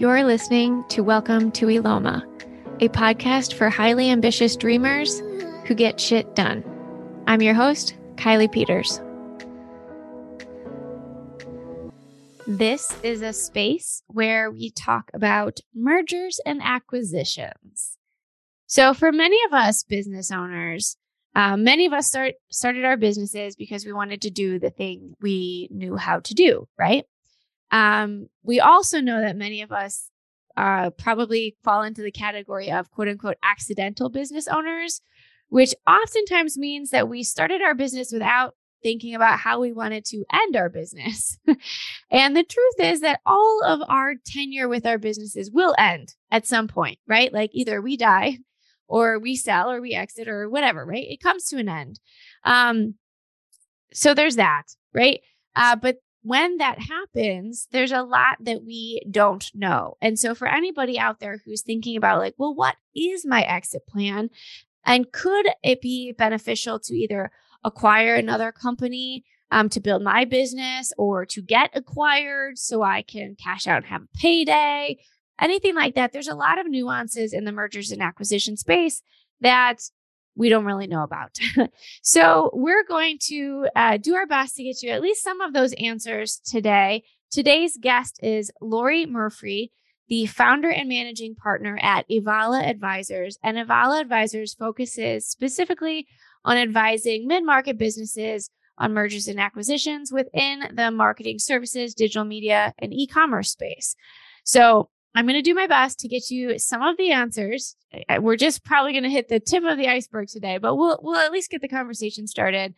You're 0.00 0.24
listening 0.24 0.82
to 0.88 1.02
Welcome 1.02 1.52
to 1.52 1.66
Eloma, 1.66 2.24
a 2.80 2.88
podcast 2.88 3.54
for 3.54 3.68
highly 3.68 4.10
ambitious 4.10 4.56
dreamers 4.56 5.20
who 5.66 5.74
get 5.74 6.00
shit 6.00 6.34
done. 6.34 6.64
I'm 7.28 7.42
your 7.42 7.54
host, 7.54 7.96
Kiley 8.16 8.50
Peters. 8.50 9.00
This 12.48 12.92
is 13.04 13.22
a 13.22 13.32
space 13.32 14.02
where 14.08 14.50
we 14.50 14.72
talk 14.72 15.12
about 15.14 15.60
mergers 15.72 16.40
and 16.44 16.60
acquisitions. 16.60 17.98
So, 18.66 18.94
for 18.94 19.12
many 19.12 19.38
of 19.46 19.52
us 19.52 19.84
business 19.84 20.32
owners, 20.32 20.96
uh, 21.34 21.56
many 21.56 21.86
of 21.86 21.92
us 21.92 22.08
start 22.08 22.34
started 22.50 22.84
our 22.84 22.96
businesses 22.96 23.54
because 23.54 23.86
we 23.86 23.92
wanted 23.92 24.22
to 24.22 24.30
do 24.30 24.58
the 24.58 24.70
thing 24.70 25.14
we 25.20 25.68
knew 25.70 25.96
how 25.96 26.20
to 26.20 26.34
do, 26.34 26.66
right? 26.78 27.04
Um, 27.70 28.28
we 28.42 28.58
also 28.58 29.00
know 29.00 29.20
that 29.20 29.36
many 29.36 29.62
of 29.62 29.70
us 29.70 30.10
uh, 30.56 30.90
probably 30.90 31.56
fall 31.62 31.82
into 31.82 32.02
the 32.02 32.10
category 32.10 32.70
of 32.70 32.90
quote 32.90 33.08
unquote 33.08 33.36
accidental 33.42 34.08
business 34.08 34.48
owners, 34.48 35.02
which 35.48 35.74
oftentimes 35.86 36.58
means 36.58 36.90
that 36.90 37.08
we 37.08 37.22
started 37.22 37.62
our 37.62 37.74
business 37.74 38.10
without 38.12 38.54
thinking 38.82 39.14
about 39.14 39.38
how 39.38 39.60
we 39.60 39.72
wanted 39.72 40.04
to 40.06 40.24
end 40.32 40.56
our 40.56 40.68
business. 40.68 41.38
and 42.10 42.36
the 42.36 42.42
truth 42.42 42.80
is 42.80 43.02
that 43.02 43.20
all 43.24 43.62
of 43.64 43.80
our 43.88 44.14
tenure 44.24 44.68
with 44.68 44.86
our 44.86 44.98
businesses 44.98 45.50
will 45.50 45.74
end 45.78 46.14
at 46.30 46.46
some 46.46 46.66
point, 46.66 46.98
right? 47.06 47.32
Like 47.32 47.50
either 47.52 47.80
we 47.80 47.96
die 47.96 48.38
or 48.90 49.20
we 49.20 49.36
sell 49.36 49.70
or 49.70 49.80
we 49.80 49.94
exit 49.94 50.28
or 50.28 50.50
whatever, 50.50 50.84
right? 50.84 51.06
It 51.08 51.22
comes 51.22 51.44
to 51.46 51.58
an 51.58 51.68
end. 51.68 52.00
Um, 52.44 52.96
so 53.92 54.14
there's 54.14 54.36
that, 54.36 54.64
right? 54.92 55.20
Uh, 55.54 55.76
but 55.76 55.98
when 56.22 56.58
that 56.58 56.78
happens, 56.80 57.68
there's 57.70 57.92
a 57.92 58.02
lot 58.02 58.36
that 58.40 58.64
we 58.64 59.00
don't 59.10 59.48
know. 59.54 59.96
And 60.02 60.18
so, 60.18 60.34
for 60.34 60.48
anybody 60.48 60.98
out 60.98 61.20
there 61.20 61.40
who's 61.44 61.62
thinking 61.62 61.96
about, 61.96 62.18
like, 62.18 62.34
well, 62.36 62.54
what 62.54 62.76
is 62.94 63.24
my 63.24 63.42
exit 63.42 63.86
plan? 63.88 64.28
And 64.84 65.10
could 65.12 65.46
it 65.62 65.80
be 65.80 66.12
beneficial 66.12 66.78
to 66.80 66.94
either 66.94 67.30
acquire 67.64 68.16
another 68.16 68.52
company 68.52 69.24
um, 69.50 69.68
to 69.70 69.80
build 69.80 70.02
my 70.02 70.24
business 70.24 70.92
or 70.98 71.24
to 71.26 71.40
get 71.40 71.70
acquired 71.74 72.58
so 72.58 72.82
I 72.82 73.02
can 73.02 73.36
cash 73.42 73.66
out 73.66 73.78
and 73.78 73.86
have 73.86 74.02
a 74.02 74.18
payday? 74.18 74.98
Anything 75.40 75.74
like 75.74 75.94
that. 75.94 76.12
There's 76.12 76.28
a 76.28 76.34
lot 76.34 76.58
of 76.58 76.68
nuances 76.68 77.32
in 77.32 77.44
the 77.44 77.52
mergers 77.52 77.90
and 77.90 78.02
acquisition 78.02 78.56
space 78.56 79.02
that 79.40 79.78
we 80.36 80.48
don't 80.48 80.64
really 80.64 80.86
know 80.86 81.02
about. 81.02 81.38
so 82.02 82.50
we're 82.52 82.84
going 82.84 83.18
to 83.22 83.66
uh, 83.74 83.96
do 83.96 84.14
our 84.14 84.26
best 84.26 84.56
to 84.56 84.64
get 84.64 84.82
you 84.82 84.90
at 84.90 85.02
least 85.02 85.22
some 85.22 85.40
of 85.40 85.52
those 85.52 85.72
answers 85.74 86.40
today. 86.44 87.02
Today's 87.30 87.76
guest 87.80 88.18
is 88.22 88.50
Lori 88.60 89.06
Murphree, 89.06 89.70
the 90.08 90.26
founder 90.26 90.70
and 90.70 90.88
managing 90.88 91.34
partner 91.34 91.78
at 91.80 92.08
Evalla 92.08 92.68
Advisors. 92.68 93.38
And 93.42 93.56
Evalla 93.56 94.00
Advisors 94.00 94.54
focuses 94.54 95.26
specifically 95.26 96.06
on 96.44 96.56
advising 96.56 97.26
mid 97.26 97.44
market 97.44 97.78
businesses 97.78 98.50
on 98.78 98.94
mergers 98.94 99.28
and 99.28 99.38
acquisitions 99.38 100.10
within 100.10 100.74
the 100.74 100.90
marketing 100.90 101.38
services, 101.38 101.94
digital 101.94 102.24
media, 102.24 102.72
and 102.78 102.94
e 102.94 103.06
commerce 103.06 103.50
space. 103.50 103.94
So 104.42 104.88
I'm 105.14 105.26
going 105.26 105.34
to 105.34 105.42
do 105.42 105.54
my 105.54 105.66
best 105.66 105.98
to 106.00 106.08
get 106.08 106.30
you 106.30 106.58
some 106.58 106.82
of 106.82 106.96
the 106.96 107.10
answers. 107.10 107.76
We're 108.20 108.36
just 108.36 108.64
probably 108.64 108.92
going 108.92 109.04
to 109.04 109.10
hit 109.10 109.28
the 109.28 109.40
tip 109.40 109.64
of 109.64 109.76
the 109.76 109.88
iceberg 109.88 110.28
today, 110.28 110.58
but 110.58 110.76
we'll 110.76 111.00
we'll 111.02 111.16
at 111.16 111.32
least 111.32 111.50
get 111.50 111.60
the 111.60 111.68
conversation 111.68 112.26
started 112.26 112.74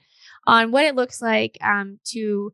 on 0.46 0.72
what 0.72 0.84
it 0.84 0.94
looks 0.94 1.20
like 1.20 1.58
um, 1.62 1.98
to 2.04 2.52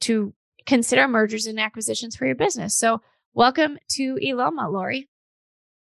to 0.00 0.34
consider 0.66 1.06
mergers 1.06 1.46
and 1.46 1.60
acquisitions 1.60 2.16
for 2.16 2.26
your 2.26 2.34
business. 2.34 2.76
So, 2.76 3.00
welcome 3.32 3.78
to 3.90 4.16
Eloma, 4.16 4.70
Lori. 4.72 5.08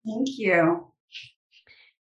Thank 0.06 0.28
you. 0.36 0.88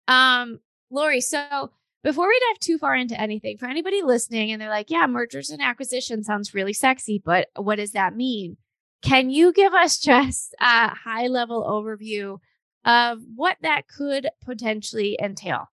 Um, 0.09 0.61
Lori, 0.91 1.21
so 1.21 1.71
before 2.03 2.28
we 2.28 2.41
dive 2.50 2.61
too 2.61 2.78
far 2.78 2.94
into 2.94 3.19
anything, 3.19 3.56
for 3.59 3.67
anybody 3.67 4.03
listening 4.03 4.53
and 4.53 4.61
they're 4.61 4.69
like, 4.69 4.91
yeah, 4.91 5.06
mergers 5.06 5.50
and 5.50 5.62
acquisitions 5.62 6.27
sounds 6.27 6.55
really 6.55 6.72
sexy, 6.72 7.22
but 7.25 7.49
what 7.56 7.77
does 7.77 7.93
that 7.93 8.17
mean? 8.17 8.56
Can 9.04 9.31
you 9.31 9.53
give 9.53 9.75
us 9.75 9.98
just 9.98 10.54
a 10.60 10.88
high 10.88 11.26
level 11.26 11.62
overview 11.62 12.38
of 12.87 13.19
what 13.34 13.59
that 13.60 13.87
could 13.87 14.28
potentially 14.44 15.19
entail? 15.22 15.69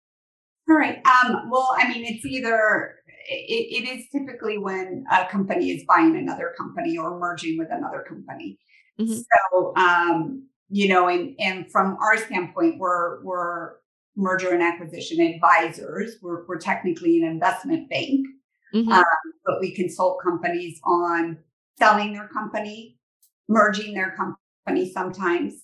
All 0.69 0.76
right. 0.76 1.00
Um, 1.06 1.50
well, 1.50 1.75
I 1.76 1.88
mean, 1.88 2.04
it's 2.04 2.25
either 2.25 2.94
it, 3.28 3.84
it 3.84 3.98
is 3.98 4.06
typically 4.12 4.59
when 4.59 5.04
a 5.12 5.26
company 5.26 5.70
is 5.70 5.84
buying 5.88 6.16
another 6.16 6.54
company 6.56 6.97
or 6.97 7.19
merging 7.19 7.59
with 7.59 7.69
another 7.70 8.04
company. 8.09 8.59
Mm-hmm. 8.98 9.15
So, 9.53 9.75
um, 9.76 10.47
you 10.69 10.88
know, 10.88 11.09
and 11.09 11.34
and 11.38 11.70
from 11.70 11.97
our 12.00 12.16
standpoint, 12.16 12.78
we're 12.78 13.22
we're 13.25 13.75
merger 14.16 14.50
and 14.50 14.62
acquisition 14.62 15.20
advisors. 15.20 16.16
We're 16.22 16.47
we're 16.47 16.59
technically 16.59 17.22
an 17.22 17.28
investment 17.28 17.91
bank, 17.91 18.26
mm-hmm. 18.75 18.91
um, 18.91 19.04
but 19.44 19.60
we 19.60 19.75
consult 19.75 20.20
companies 20.22 20.81
on 20.84 21.38
selling 21.78 22.12
their 22.12 22.28
company, 22.28 22.96
merging 23.49 23.95
their 23.95 24.17
company 24.17 24.91
sometimes 24.93 25.55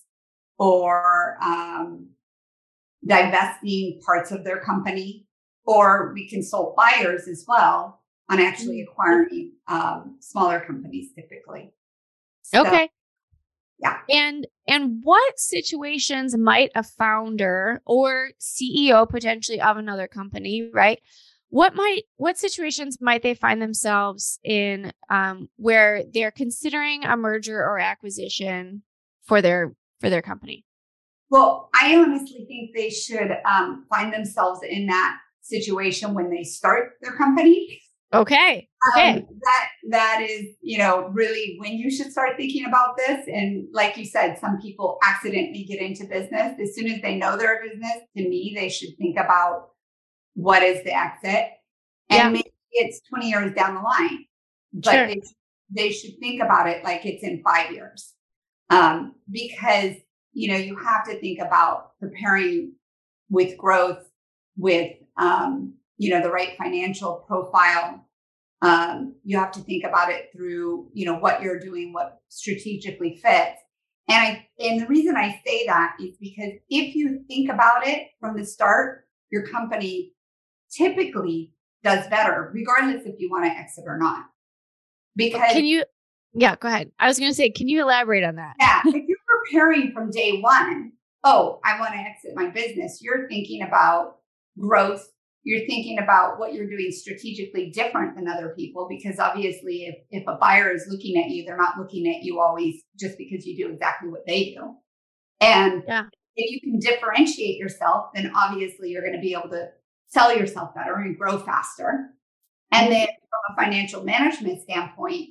or 0.57 1.37
um, 1.43 2.07
divesting 3.05 3.99
parts 4.05 4.31
of 4.31 4.43
their 4.43 4.59
company, 4.59 5.25
or 5.65 6.13
we 6.13 6.29
consult 6.29 6.75
buyers 6.75 7.27
as 7.27 7.43
well 7.47 8.01
on 8.29 8.39
actually 8.39 8.77
mm. 8.77 8.91
acquiring 8.91 9.51
um, 9.67 10.17
smaller 10.19 10.59
companies 10.59 11.09
typically. 11.15 11.73
So, 12.43 12.65
okay. 12.65 12.89
Yeah. 13.79 13.97
And 14.09 14.47
and 14.67 15.01
what 15.03 15.39
situations 15.39 16.37
might 16.37 16.71
a 16.75 16.83
founder 16.83 17.81
or 17.85 18.29
CEO 18.39 19.09
potentially 19.09 19.59
of 19.59 19.75
another 19.77 20.07
company, 20.07 20.69
right? 20.73 21.01
What 21.53 21.75
might 21.75 22.01
what 22.17 22.35
situations 22.35 22.97
might 22.99 23.21
they 23.21 23.35
find 23.35 23.61
themselves 23.61 24.39
in 24.43 24.91
um, 25.11 25.49
where 25.57 26.03
they're 26.11 26.31
considering 26.31 27.03
a 27.05 27.15
merger 27.15 27.59
or 27.59 27.77
acquisition 27.77 28.81
for 29.21 29.39
their 29.39 29.75
for 29.99 30.09
their 30.09 30.23
company? 30.23 30.65
Well 31.29 31.69
i 31.79 31.95
honestly 31.95 32.45
think 32.47 32.71
they 32.75 32.89
should 32.89 33.37
um, 33.45 33.85
find 33.87 34.11
themselves 34.11 34.61
in 34.67 34.87
that 34.87 35.17
situation 35.41 36.15
when 36.15 36.31
they 36.31 36.43
start 36.43 36.93
their 37.03 37.15
company. 37.15 37.79
Okay 38.11 38.67
okay. 38.95 39.17
um, 39.17 39.25
that 39.43 39.67
that 39.91 40.25
is 40.27 40.55
you 40.61 40.79
know 40.79 41.09
really 41.13 41.57
when 41.59 41.73
you 41.73 41.91
should 41.91 42.11
start 42.11 42.31
thinking 42.35 42.65
about 42.65 42.97
this. 42.97 43.27
And 43.27 43.67
like 43.71 43.95
you 43.95 44.05
said 44.05 44.39
some 44.39 44.59
people 44.59 44.97
accidentally 45.03 45.65
get 45.65 45.79
into 45.79 46.05
business. 46.05 46.55
As 46.59 46.73
soon 46.73 46.87
as 46.87 46.99
they 47.03 47.15
know 47.15 47.37
they're 47.37 47.61
a 47.61 47.69
business 47.69 47.99
to 48.17 48.27
me 48.27 48.53
they 48.55 48.69
should 48.69 48.97
think 48.97 49.19
about 49.19 49.69
what 50.35 50.63
is 50.63 50.83
the 50.83 50.93
exit? 50.93 51.49
And 52.09 52.17
yeah. 52.17 52.29
maybe 52.29 52.53
it's 52.71 53.01
20 53.09 53.29
years 53.29 53.53
down 53.53 53.75
the 53.75 53.81
line, 53.81 54.25
but 54.73 54.91
sure. 54.91 55.07
they, 55.07 55.21
they, 55.69 55.91
should 55.91 56.19
think 56.19 56.41
about 56.41 56.67
it 56.67 56.83
like 56.83 57.05
it's 57.05 57.23
in 57.23 57.41
five 57.43 57.71
years. 57.71 58.13
Um, 58.69 59.15
because, 59.29 59.95
you 60.33 60.51
know, 60.51 60.57
you 60.57 60.75
have 60.77 61.05
to 61.05 61.19
think 61.19 61.39
about 61.39 61.97
preparing 61.99 62.73
with 63.29 63.57
growth, 63.57 64.09
with, 64.57 64.93
um, 65.17 65.73
you 65.97 66.09
know, 66.09 66.21
the 66.21 66.31
right 66.31 66.57
financial 66.57 67.23
profile. 67.27 68.05
Um, 68.61 69.15
you 69.23 69.37
have 69.37 69.51
to 69.51 69.59
think 69.59 69.83
about 69.83 70.09
it 70.09 70.29
through, 70.35 70.89
you 70.93 71.05
know, 71.05 71.15
what 71.15 71.41
you're 71.41 71.59
doing, 71.59 71.93
what 71.93 72.19
strategically 72.29 73.19
fits. 73.21 73.59
And 74.09 74.17
I, 74.17 74.47
and 74.59 74.81
the 74.81 74.87
reason 74.87 75.15
I 75.15 75.39
say 75.45 75.65
that 75.67 75.95
is 75.99 76.17
because 76.19 76.53
if 76.69 76.95
you 76.95 77.23
think 77.27 77.49
about 77.49 77.85
it 77.85 78.09
from 78.19 78.37
the 78.37 78.45
start, 78.45 79.05
your 79.31 79.47
company 79.47 80.13
typically 80.75 81.51
does 81.83 82.07
better, 82.07 82.49
regardless 82.53 83.05
if 83.05 83.15
you 83.19 83.29
want 83.29 83.45
to 83.45 83.51
exit 83.51 83.83
or 83.87 83.97
not. 83.97 84.25
Because 85.15 85.51
can 85.51 85.65
you, 85.65 85.83
yeah, 86.33 86.55
go 86.55 86.67
ahead. 86.67 86.91
I 86.99 87.07
was 87.07 87.19
going 87.19 87.31
to 87.31 87.35
say, 87.35 87.49
can 87.49 87.67
you 87.67 87.81
elaborate 87.81 88.23
on 88.23 88.35
that? 88.35 88.55
Yeah. 88.59 88.81
if 88.85 89.03
you're 89.07 89.17
preparing 89.45 89.91
from 89.93 90.09
day 90.09 90.39
one, 90.39 90.93
oh, 91.23 91.59
I 91.63 91.79
want 91.79 91.93
to 91.93 91.99
exit 91.99 92.31
my 92.35 92.49
business, 92.49 92.99
you're 93.01 93.27
thinking 93.27 93.61
about 93.61 94.17
growth. 94.59 95.07
You're 95.45 95.67
thinking 95.67 95.99
about 95.99 96.39
what 96.39 96.53
you're 96.53 96.69
doing 96.69 96.91
strategically 96.91 97.69
different 97.69 98.15
than 98.15 98.29
other 98.29 98.53
people 98.57 98.87
because 98.89 99.19
obviously, 99.19 99.87
if, 99.87 99.95
if 100.09 100.23
a 100.25 100.37
buyer 100.39 100.71
is 100.73 100.87
looking 100.89 101.21
at 101.21 101.29
you, 101.31 101.43
they're 101.43 101.57
not 101.57 101.77
looking 101.77 102.07
at 102.07 102.23
you 102.23 102.39
always 102.39 102.81
just 102.97 103.17
because 103.17 103.45
you 103.45 103.57
do 103.57 103.73
exactly 103.73 104.09
what 104.09 104.25
they 104.25 104.55
do. 104.55 104.75
And 105.41 105.83
yeah. 105.85 106.05
if 106.37 106.49
you 106.49 106.61
can 106.61 106.79
differentiate 106.79 107.57
yourself, 107.57 108.05
then 108.15 108.31
obviously 108.33 108.89
you're 108.89 109.01
going 109.01 109.15
to 109.15 109.19
be 109.19 109.33
able 109.33 109.49
to 109.49 109.67
sell 110.13 110.35
yourself 110.35 110.75
better 110.75 110.95
and 110.95 111.17
grow 111.17 111.39
faster. 111.39 112.11
And 112.71 112.91
then 112.91 113.07
from 113.07 113.55
a 113.55 113.61
financial 113.61 114.03
management 114.03 114.61
standpoint, 114.61 115.29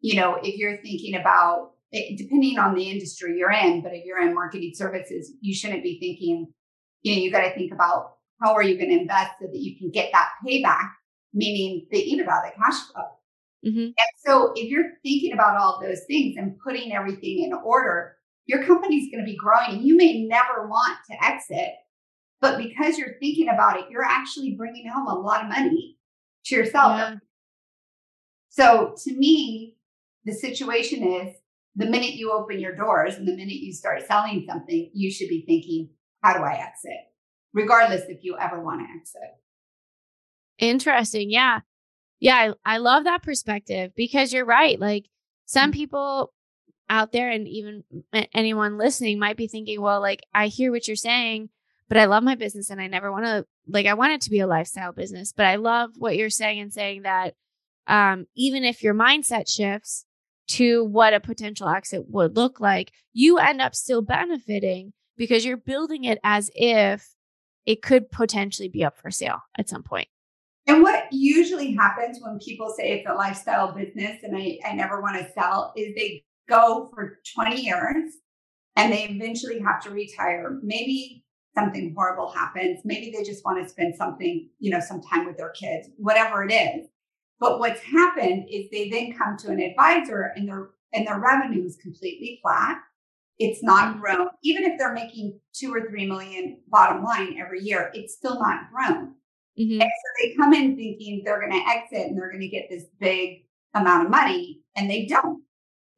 you 0.00 0.16
know, 0.16 0.38
if 0.42 0.56
you're 0.56 0.80
thinking 0.82 1.14
about 1.16 1.72
it, 1.90 2.16
depending 2.16 2.58
on 2.58 2.74
the 2.74 2.90
industry 2.90 3.36
you're 3.38 3.52
in, 3.52 3.82
but 3.82 3.92
if 3.92 4.04
you're 4.04 4.20
in 4.20 4.34
marketing 4.34 4.72
services, 4.74 5.32
you 5.40 5.54
shouldn't 5.54 5.82
be 5.82 6.00
thinking, 6.00 6.52
you 7.02 7.14
know, 7.14 7.22
you 7.22 7.30
got 7.30 7.42
to 7.42 7.54
think 7.54 7.72
about 7.72 8.14
how 8.42 8.54
are 8.54 8.62
you 8.62 8.76
going 8.76 8.88
to 8.88 9.00
invest 9.00 9.32
so 9.40 9.46
that 9.46 9.58
you 9.58 9.78
can 9.78 9.90
get 9.90 10.10
that 10.12 10.30
payback, 10.46 10.90
meaning 11.34 11.86
the 11.90 11.98
EBITDA, 11.98 12.24
the 12.24 12.52
cash 12.58 12.80
flow. 12.90 13.04
Mm-hmm. 13.64 13.78
And 13.78 14.12
so 14.26 14.52
if 14.56 14.68
you're 14.68 14.92
thinking 15.02 15.32
about 15.32 15.56
all 15.56 15.80
those 15.80 16.00
things 16.06 16.36
and 16.36 16.58
putting 16.64 16.92
everything 16.92 17.44
in 17.44 17.52
order, 17.52 18.16
your 18.46 18.64
company's 18.64 19.10
going 19.12 19.24
to 19.24 19.30
be 19.30 19.36
growing. 19.36 19.76
And 19.76 19.84
you 19.84 19.96
may 19.96 20.24
never 20.24 20.66
want 20.66 20.98
to 21.10 21.24
exit, 21.24 21.74
but 22.42 22.58
because 22.58 22.98
you're 22.98 23.14
thinking 23.20 23.48
about 23.48 23.78
it, 23.78 23.86
you're 23.88 24.04
actually 24.04 24.56
bringing 24.56 24.90
home 24.90 25.06
a 25.06 25.14
lot 25.14 25.44
of 25.44 25.48
money 25.48 25.96
to 26.46 26.56
yourself. 26.56 26.98
Yeah. 26.98 27.14
So 28.50 28.94
to 29.04 29.14
me, 29.14 29.76
the 30.24 30.32
situation 30.32 31.04
is 31.04 31.36
the 31.76 31.86
minute 31.86 32.14
you 32.14 32.32
open 32.32 32.60
your 32.60 32.74
doors 32.74 33.14
and 33.14 33.26
the 33.26 33.36
minute 33.36 33.54
you 33.54 33.72
start 33.72 34.06
selling 34.06 34.44
something, 34.46 34.90
you 34.92 35.10
should 35.10 35.28
be 35.28 35.44
thinking, 35.46 35.90
how 36.22 36.36
do 36.36 36.42
I 36.42 36.54
exit? 36.54 36.98
Regardless 37.54 38.02
if 38.08 38.24
you 38.24 38.36
ever 38.38 38.62
want 38.62 38.80
to 38.80 38.92
exit. 38.98 39.38
Interesting. 40.58 41.30
Yeah. 41.30 41.60
Yeah. 42.18 42.52
I, 42.64 42.74
I 42.74 42.78
love 42.78 43.04
that 43.04 43.22
perspective 43.22 43.92
because 43.96 44.32
you're 44.32 44.44
right. 44.44 44.78
Like 44.78 45.06
some 45.46 45.70
mm-hmm. 45.70 45.78
people 45.78 46.32
out 46.90 47.12
there 47.12 47.30
and 47.30 47.46
even 47.48 47.84
anyone 48.34 48.78
listening 48.78 49.18
might 49.18 49.36
be 49.36 49.46
thinking, 49.46 49.80
well, 49.80 50.00
like 50.00 50.22
I 50.34 50.48
hear 50.48 50.72
what 50.72 50.88
you're 50.88 50.96
saying, 50.96 51.48
but 51.92 52.00
I 52.00 52.06
love 52.06 52.22
my 52.22 52.36
business 52.36 52.70
and 52.70 52.80
I 52.80 52.86
never 52.86 53.12
want 53.12 53.26
to, 53.26 53.44
like, 53.68 53.84
I 53.84 53.92
want 53.92 54.14
it 54.14 54.22
to 54.22 54.30
be 54.30 54.40
a 54.40 54.46
lifestyle 54.46 54.92
business. 54.92 55.34
But 55.36 55.44
I 55.44 55.56
love 55.56 55.90
what 55.98 56.16
you're 56.16 56.30
saying 56.30 56.58
and 56.58 56.72
saying 56.72 57.02
that 57.02 57.34
um, 57.86 58.24
even 58.34 58.64
if 58.64 58.82
your 58.82 58.94
mindset 58.94 59.46
shifts, 59.46 60.06
to 60.52 60.84
what 60.84 61.12
a 61.12 61.20
potential 61.20 61.68
exit 61.68 62.08
would 62.08 62.34
look 62.34 62.60
like, 62.60 62.92
you 63.12 63.36
end 63.36 63.60
up 63.60 63.74
still 63.74 64.00
benefiting 64.00 64.94
because 65.18 65.44
you're 65.44 65.58
building 65.58 66.04
it 66.04 66.18
as 66.24 66.50
if 66.54 67.10
it 67.66 67.82
could 67.82 68.10
potentially 68.10 68.70
be 68.70 68.82
up 68.82 68.96
for 68.96 69.10
sale 69.10 69.40
at 69.58 69.68
some 69.68 69.82
point. 69.82 70.08
And 70.66 70.82
what 70.82 71.12
usually 71.12 71.74
happens 71.74 72.20
when 72.22 72.38
people 72.38 72.72
say 72.74 72.92
it's 72.92 73.10
a 73.10 73.12
lifestyle 73.12 73.70
business 73.74 74.22
and 74.22 74.34
I, 74.34 74.58
I 74.66 74.72
never 74.72 75.02
want 75.02 75.18
to 75.18 75.30
sell 75.34 75.74
is 75.76 75.94
they 75.94 76.24
go 76.48 76.88
for 76.94 77.18
20 77.34 77.60
years 77.60 78.14
and 78.76 78.90
they 78.90 79.04
eventually 79.04 79.60
have 79.60 79.82
to 79.82 79.90
retire. 79.90 80.58
Maybe 80.62 81.21
something 81.54 81.94
horrible 81.96 82.30
happens. 82.30 82.80
Maybe 82.84 83.10
they 83.10 83.22
just 83.22 83.44
want 83.44 83.62
to 83.62 83.68
spend 83.68 83.94
something, 83.96 84.48
you 84.58 84.70
know, 84.70 84.80
some 84.80 85.02
time 85.02 85.26
with 85.26 85.36
their 85.36 85.50
kids, 85.50 85.88
whatever 85.96 86.44
it 86.44 86.52
is. 86.52 86.88
But 87.40 87.58
what's 87.58 87.80
happened 87.80 88.46
is 88.50 88.70
they 88.70 88.88
then 88.88 89.16
come 89.16 89.36
to 89.38 89.50
an 89.50 89.60
advisor 89.60 90.32
and 90.36 90.48
their 90.48 90.70
and 90.92 91.06
their 91.06 91.18
revenue 91.18 91.64
is 91.64 91.76
completely 91.76 92.38
flat. 92.42 92.78
It's 93.38 93.62
not 93.62 94.00
grown. 94.00 94.28
Even 94.42 94.64
if 94.64 94.78
they're 94.78 94.92
making 94.92 95.40
two 95.52 95.74
or 95.74 95.88
three 95.88 96.06
million 96.06 96.60
bottom 96.68 97.02
line 97.02 97.38
every 97.40 97.60
year, 97.60 97.90
it's 97.94 98.14
still 98.14 98.38
not 98.38 98.70
grown. 98.70 99.14
Mm-hmm. 99.58 99.80
And 99.80 99.90
so 99.90 100.22
they 100.22 100.34
come 100.36 100.54
in 100.54 100.76
thinking 100.76 101.22
they're 101.24 101.40
going 101.40 101.52
to 101.52 101.68
exit 101.68 102.06
and 102.06 102.16
they're 102.16 102.30
going 102.30 102.42
to 102.42 102.48
get 102.48 102.68
this 102.70 102.84
big 103.00 103.44
amount 103.74 104.04
of 104.04 104.10
money, 104.10 104.60
and 104.76 104.88
they 104.88 105.06
don't 105.06 105.42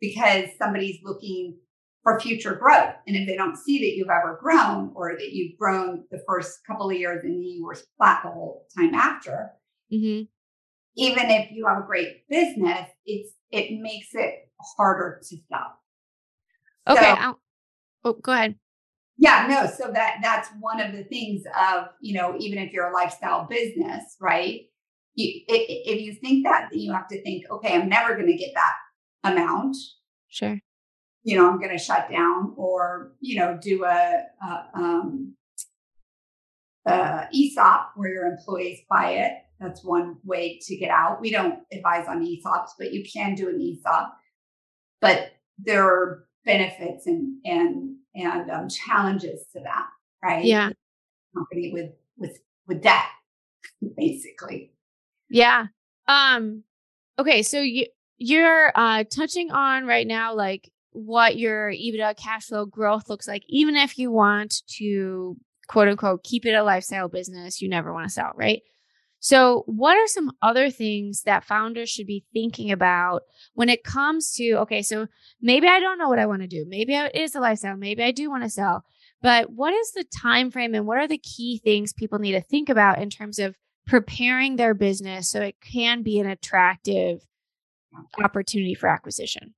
because 0.00 0.48
somebody's 0.58 1.00
looking 1.02 1.56
for 2.04 2.20
future 2.20 2.54
growth. 2.54 2.94
And 3.08 3.16
if 3.16 3.26
they 3.26 3.34
don't 3.34 3.56
see 3.56 3.78
that 3.80 3.96
you've 3.96 4.08
ever 4.08 4.38
grown 4.40 4.92
or 4.94 5.16
that 5.18 5.32
you've 5.32 5.58
grown 5.58 6.04
the 6.12 6.22
first 6.28 6.60
couple 6.66 6.90
of 6.90 6.96
years 6.96 7.24
and 7.24 7.32
then 7.32 7.42
you 7.42 7.64
were 7.64 7.76
flat 7.96 8.20
the 8.22 8.30
whole 8.30 8.66
time 8.78 8.94
after, 8.94 9.50
mm-hmm 9.92 10.22
even 10.96 11.30
if 11.30 11.50
you 11.50 11.66
have 11.66 11.78
a 11.78 11.86
great 11.86 12.28
business, 12.28 12.88
it's 13.04 13.32
it 13.50 13.80
makes 13.80 14.08
it 14.12 14.48
harder 14.76 15.20
to 15.28 15.36
sell. 15.48 15.78
Okay. 16.88 17.14
So, 17.20 17.38
oh, 18.04 18.12
go 18.14 18.32
ahead. 18.32 18.56
Yeah, 19.16 19.46
no. 19.48 19.70
So 19.70 19.92
that 19.92 20.18
that's 20.22 20.48
one 20.60 20.80
of 20.80 20.92
the 20.92 21.04
things 21.04 21.42
of 21.70 21.86
you 22.00 22.14
know 22.14 22.36
even 22.38 22.58
if 22.58 22.72
you're 22.72 22.90
a 22.90 22.94
lifestyle 22.94 23.46
business, 23.48 24.16
right? 24.20 24.62
You, 25.16 25.42
if 25.46 26.00
you 26.00 26.14
think 26.14 26.44
that, 26.44 26.70
then 26.70 26.80
you 26.80 26.92
have 26.92 27.06
to 27.06 27.22
think, 27.22 27.44
okay, 27.48 27.74
I'm 27.74 27.88
never 27.88 28.14
going 28.14 28.26
to 28.26 28.36
get 28.36 28.52
that 28.54 29.30
amount. 29.30 29.76
Sure. 30.28 30.58
You 31.24 31.38
know, 31.38 31.48
I'm 31.50 31.58
going 31.58 31.76
to 31.76 31.82
shut 31.82 32.10
down 32.10 32.54
or 32.56 33.12
you 33.20 33.38
know 33.38 33.58
do 33.60 33.84
a, 33.84 34.22
a 34.42 34.64
um, 34.74 35.34
uh, 36.86 37.24
ESOP 37.34 37.92
where 37.96 38.10
your 38.10 38.26
employees 38.26 38.80
buy 38.88 39.12
it 39.12 39.32
that's 39.60 39.84
one 39.84 40.16
way 40.24 40.58
to 40.62 40.76
get 40.76 40.90
out. 40.90 41.20
We 41.20 41.30
don't 41.30 41.60
advise 41.72 42.06
on 42.08 42.24
ESOPs, 42.24 42.70
but 42.78 42.92
you 42.92 43.04
can 43.04 43.34
do 43.34 43.48
an 43.48 43.60
ESOP. 43.60 44.12
But 45.00 45.32
there 45.58 45.84
are 45.84 46.26
benefits 46.44 47.06
and 47.06 47.38
and 47.44 47.96
and 48.14 48.50
um, 48.50 48.68
challenges 48.68 49.46
to 49.52 49.60
that, 49.60 49.86
right? 50.22 50.44
Yeah. 50.44 50.70
Company 51.34 51.72
with 51.72 51.90
with 52.16 52.38
with 52.66 52.82
debt, 52.82 53.04
basically. 53.96 54.72
Yeah. 55.28 55.66
Um. 56.06 56.64
Okay. 57.18 57.42
So 57.42 57.60
you 57.60 57.86
you're 58.18 58.72
uh 58.74 59.04
touching 59.04 59.50
on 59.50 59.86
right 59.86 60.06
now, 60.06 60.34
like 60.34 60.70
what 60.94 61.36
your 61.36 61.70
EBITDA 61.70 62.16
cash 62.16 62.46
flow 62.46 62.64
growth 62.64 63.08
looks 63.08 63.28
like, 63.28 63.42
even 63.48 63.76
if 63.76 63.98
you 63.98 64.10
want 64.10 64.62
to 64.78 65.36
quote 65.66 65.88
unquote 65.88 66.22
keep 66.22 66.46
it 66.46 66.54
a 66.54 66.62
lifestyle 66.62 67.08
business, 67.08 67.60
you 67.60 67.68
never 67.68 67.92
want 67.92 68.06
to 68.06 68.12
sell, 68.12 68.32
right? 68.36 68.62
So, 69.18 69.64
what 69.66 69.96
are 69.96 70.06
some 70.06 70.32
other 70.42 70.70
things 70.70 71.22
that 71.22 71.44
founders 71.44 71.88
should 71.88 72.06
be 72.06 72.26
thinking 72.32 72.70
about 72.70 73.22
when 73.54 73.70
it 73.70 73.82
comes 73.82 74.32
to 74.34 74.52
okay, 74.60 74.82
so 74.82 75.06
maybe 75.40 75.66
I 75.66 75.80
don't 75.80 75.98
know 75.98 76.08
what 76.08 76.18
I 76.18 76.26
want 76.26 76.42
to 76.42 76.46
do. 76.46 76.64
Maybe 76.68 76.94
it 76.94 77.14
is 77.14 77.34
a 77.34 77.40
lifestyle, 77.40 77.76
maybe 77.76 78.02
I 78.02 78.10
do 78.10 78.30
want 78.30 78.44
to 78.44 78.50
sell. 78.50 78.84
But 79.22 79.50
what 79.50 79.72
is 79.72 79.92
the 79.92 80.04
time 80.04 80.50
frame 80.50 80.74
and 80.74 80.86
what 80.86 80.98
are 80.98 81.08
the 81.08 81.18
key 81.18 81.58
things 81.64 81.94
people 81.94 82.18
need 82.18 82.32
to 82.32 82.42
think 82.42 82.68
about 82.68 83.00
in 83.00 83.08
terms 83.08 83.38
of 83.38 83.56
preparing 83.86 84.56
their 84.56 84.74
business 84.74 85.30
so 85.30 85.40
it 85.40 85.56
can 85.60 86.02
be 86.02 86.20
an 86.20 86.26
attractive 86.26 87.20
opportunity 88.22 88.74
for 88.74 88.88
acquisition? 88.88 89.54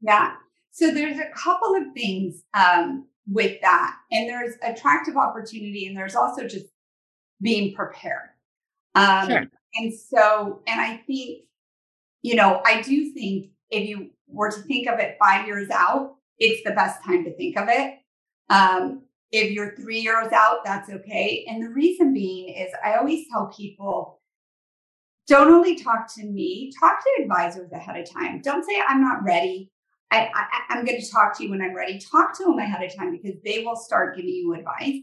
Yeah. 0.00 0.34
So 0.72 0.90
there's 0.90 1.18
a 1.18 1.30
couple 1.34 1.74
of 1.74 1.92
things 1.94 2.42
um, 2.54 3.06
with 3.26 3.60
that. 3.62 3.96
And 4.10 4.28
there's 4.28 4.54
attractive 4.62 5.16
opportunity 5.16 5.86
and 5.86 5.96
there's 5.96 6.16
also 6.16 6.46
just 6.46 6.66
being 7.40 7.74
prepared. 7.74 8.30
Um, 8.94 9.28
sure. 9.28 9.44
And 9.76 9.94
so, 9.94 10.60
and 10.66 10.80
I 10.80 10.96
think, 11.06 11.44
you 12.22 12.34
know, 12.34 12.60
I 12.64 12.82
do 12.82 13.12
think 13.12 13.50
if 13.70 13.88
you 13.88 14.10
were 14.26 14.50
to 14.50 14.60
think 14.62 14.88
of 14.88 14.98
it 14.98 15.16
five 15.18 15.46
years 15.46 15.70
out, 15.70 16.16
it's 16.38 16.62
the 16.64 16.72
best 16.72 17.02
time 17.04 17.24
to 17.24 17.36
think 17.36 17.56
of 17.56 17.68
it. 17.68 17.98
Um, 18.48 19.02
if 19.30 19.52
you're 19.52 19.76
three 19.76 20.00
years 20.00 20.32
out, 20.32 20.64
that's 20.64 20.90
okay. 20.90 21.46
And 21.48 21.62
the 21.62 21.70
reason 21.70 22.12
being 22.12 22.54
is 22.54 22.72
I 22.84 22.96
always 22.96 23.26
tell 23.30 23.46
people 23.56 24.20
don't 25.28 25.52
only 25.52 25.76
talk 25.76 26.12
to 26.14 26.24
me, 26.24 26.72
talk 26.80 26.98
to 26.98 27.22
advisors 27.22 27.70
ahead 27.70 27.96
of 27.96 28.10
time. 28.10 28.40
Don't 28.42 28.64
say, 28.64 28.82
I'm 28.88 29.00
not 29.00 29.22
ready. 29.22 29.70
I, 30.10 30.28
I, 30.34 30.76
am 30.76 30.84
going 30.84 31.00
to 31.00 31.10
talk 31.10 31.36
to 31.38 31.44
you 31.44 31.50
when 31.50 31.62
I'm 31.62 31.74
ready. 31.74 31.98
Talk 31.98 32.36
to 32.38 32.44
them 32.44 32.58
ahead 32.58 32.82
of 32.82 32.94
time 32.96 33.12
because 33.12 33.40
they 33.44 33.62
will 33.64 33.76
start 33.76 34.16
giving 34.16 34.30
you 34.30 34.54
advice, 34.54 35.02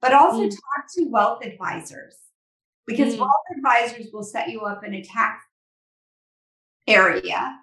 but 0.00 0.12
also 0.12 0.44
mm. 0.44 0.50
talk 0.50 0.84
to 0.96 1.04
wealth 1.08 1.44
advisors 1.44 2.16
because 2.86 3.14
mm. 3.14 3.20
wealth 3.20 3.30
advisors 3.56 4.08
will 4.12 4.24
set 4.24 4.48
you 4.48 4.62
up 4.62 4.84
in 4.84 4.94
a 4.94 5.02
tax 5.02 5.44
area 6.88 7.56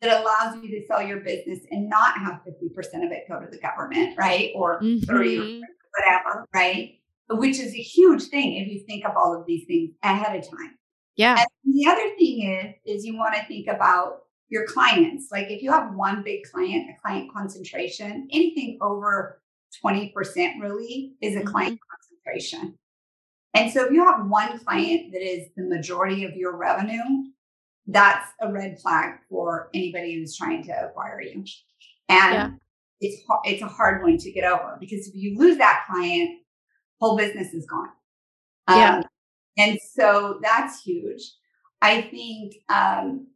that 0.00 0.20
allows 0.20 0.62
you 0.62 0.68
to 0.70 0.86
sell 0.86 1.02
your 1.02 1.20
business 1.20 1.60
and 1.70 1.88
not 1.88 2.16
have 2.18 2.40
50% 2.48 3.06
of 3.06 3.12
it 3.12 3.24
go 3.28 3.38
to 3.38 3.46
the 3.50 3.58
government, 3.58 4.16
right? 4.18 4.50
Or 4.54 4.80
mm-hmm. 4.80 5.04
30 5.04 5.38
or 5.38 5.60
whatever, 5.98 6.48
right? 6.54 6.98
Which 7.30 7.58
is 7.58 7.74
a 7.74 7.82
huge 7.82 8.24
thing 8.24 8.56
if 8.56 8.68
you 8.68 8.82
think 8.86 9.04
of 9.04 9.12
all 9.16 9.38
of 9.38 9.46
these 9.46 9.66
things 9.66 9.90
ahead 10.02 10.36
of 10.36 10.48
time. 10.48 10.78
Yeah. 11.16 11.36
And 11.38 11.74
the 11.74 11.86
other 11.86 12.14
thing 12.16 12.74
is, 12.86 12.96
is 12.96 13.04
you 13.04 13.16
want 13.16 13.34
to 13.36 13.44
think 13.44 13.68
about 13.68 14.22
your 14.48 14.66
clients. 14.66 15.28
Like 15.32 15.50
if 15.50 15.62
you 15.62 15.70
have 15.70 15.94
one 15.94 16.22
big 16.22 16.44
client, 16.44 16.90
a 16.90 17.00
client 17.00 17.32
concentration, 17.32 18.28
anything 18.30 18.78
over 18.80 19.40
20% 19.84 20.12
really 20.60 21.14
is 21.20 21.34
a 21.34 21.40
mm-hmm. 21.40 21.48
client 21.48 21.80
concentration. 21.90 22.78
And 23.54 23.72
so 23.72 23.84
if 23.84 23.92
you 23.92 24.04
have 24.04 24.26
one 24.26 24.58
client 24.58 25.12
that 25.12 25.22
is 25.22 25.48
the 25.56 25.64
majority 25.64 26.24
of 26.24 26.34
your 26.34 26.56
revenue, 26.56 26.98
that's 27.86 28.28
a 28.40 28.50
red 28.50 28.80
flag 28.80 29.20
for 29.28 29.68
anybody 29.74 30.14
who's 30.14 30.36
trying 30.36 30.64
to 30.64 30.72
acquire 30.72 31.20
you. 31.20 31.44
And 32.08 32.34
yeah. 32.34 32.50
it's 33.00 33.22
it's 33.44 33.62
a 33.62 33.66
hard 33.66 34.02
one 34.02 34.18
to 34.18 34.32
get 34.32 34.44
over 34.44 34.76
because 34.80 35.06
if 35.06 35.14
you 35.14 35.38
lose 35.38 35.58
that 35.58 35.84
client, 35.88 36.40
whole 37.00 37.16
business 37.16 37.52
is 37.52 37.66
gone. 37.66 37.88
Yeah. 38.68 38.96
Um, 38.96 39.04
and 39.56 39.78
so 39.94 40.40
that's 40.42 40.82
huge. 40.82 41.22
I 41.80 42.02
think 42.02 42.54
um, 42.68 43.28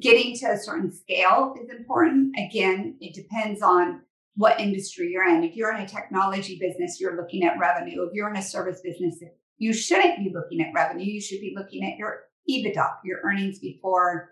getting 0.00 0.36
to 0.38 0.46
a 0.46 0.58
certain 0.58 0.92
scale 0.92 1.54
is 1.62 1.70
important. 1.70 2.34
Again, 2.38 2.96
it 3.00 3.14
depends 3.14 3.62
on 3.62 4.02
what 4.36 4.60
industry 4.60 5.10
you're 5.10 5.28
in. 5.28 5.44
If 5.44 5.56
you're 5.56 5.74
in 5.74 5.82
a 5.82 5.88
technology 5.88 6.58
business, 6.58 7.00
you're 7.00 7.16
looking 7.16 7.44
at 7.44 7.58
revenue. 7.58 8.02
If 8.02 8.14
you're 8.14 8.30
in 8.30 8.36
a 8.36 8.42
service 8.42 8.80
business, 8.82 9.22
you 9.58 9.72
shouldn't 9.72 10.18
be 10.18 10.32
looking 10.34 10.62
at 10.62 10.72
revenue. 10.74 11.04
You 11.04 11.20
should 11.20 11.40
be 11.40 11.54
looking 11.56 11.84
at 11.84 11.98
your 11.98 12.22
EBITDA, 12.48 12.96
your 13.04 13.20
earnings 13.22 13.58
before 13.58 14.30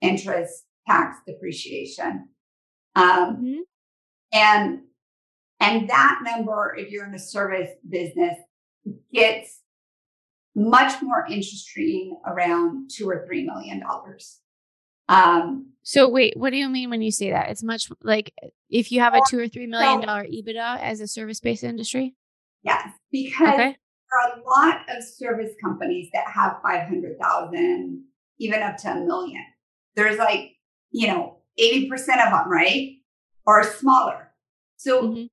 interest, 0.00 0.64
tax, 0.86 1.18
depreciation. 1.26 2.28
Um, 2.94 3.36
mm-hmm. 3.36 3.60
And 4.32 4.80
and 5.60 5.88
that 5.88 6.20
number, 6.22 6.74
if 6.76 6.90
you're 6.90 7.06
in 7.06 7.14
a 7.14 7.18
service 7.18 7.70
business, 7.88 8.36
gets 9.12 9.60
much 10.54 11.02
more 11.02 11.24
interesting 11.26 12.18
around 12.26 12.90
two 12.90 13.08
or 13.08 13.24
three 13.26 13.44
million 13.44 13.80
dollars. 13.80 14.40
Um, 15.08 15.72
so 15.82 16.08
wait, 16.08 16.34
what 16.36 16.50
do 16.50 16.56
you 16.56 16.68
mean 16.68 16.90
when 16.90 17.02
you 17.02 17.12
say 17.12 17.30
that? 17.30 17.50
It's 17.50 17.62
much 17.62 17.88
like 18.02 18.32
if 18.70 18.90
you 18.90 19.00
have 19.00 19.14
a 19.14 19.20
two 19.28 19.38
or 19.38 19.48
three 19.48 19.66
million 19.66 20.00
dollar 20.00 20.24
EBITDA 20.24 20.80
as 20.80 21.00
a 21.00 21.06
service 21.06 21.40
based 21.40 21.62
industry? 21.62 22.14
Yes, 22.62 22.88
because 23.12 23.54
okay. 23.54 23.76
there 23.76 24.20
are 24.20 24.38
a 24.38 24.42
lot 24.42 24.80
of 24.88 25.04
service 25.04 25.52
companies 25.62 26.08
that 26.14 26.26
have 26.26 26.56
500,000, 26.62 28.02
even 28.38 28.62
up 28.62 28.78
to 28.78 28.88
a 28.88 28.94
million. 28.94 29.44
There's 29.94 30.16
like, 30.16 30.52
you 30.90 31.06
know, 31.08 31.40
80% 31.60 31.92
of 31.92 32.32
them, 32.32 32.50
right? 32.50 32.92
Or 33.46 33.62
smaller. 33.62 34.32
So 34.76 35.02
mm-hmm. 35.02 35.24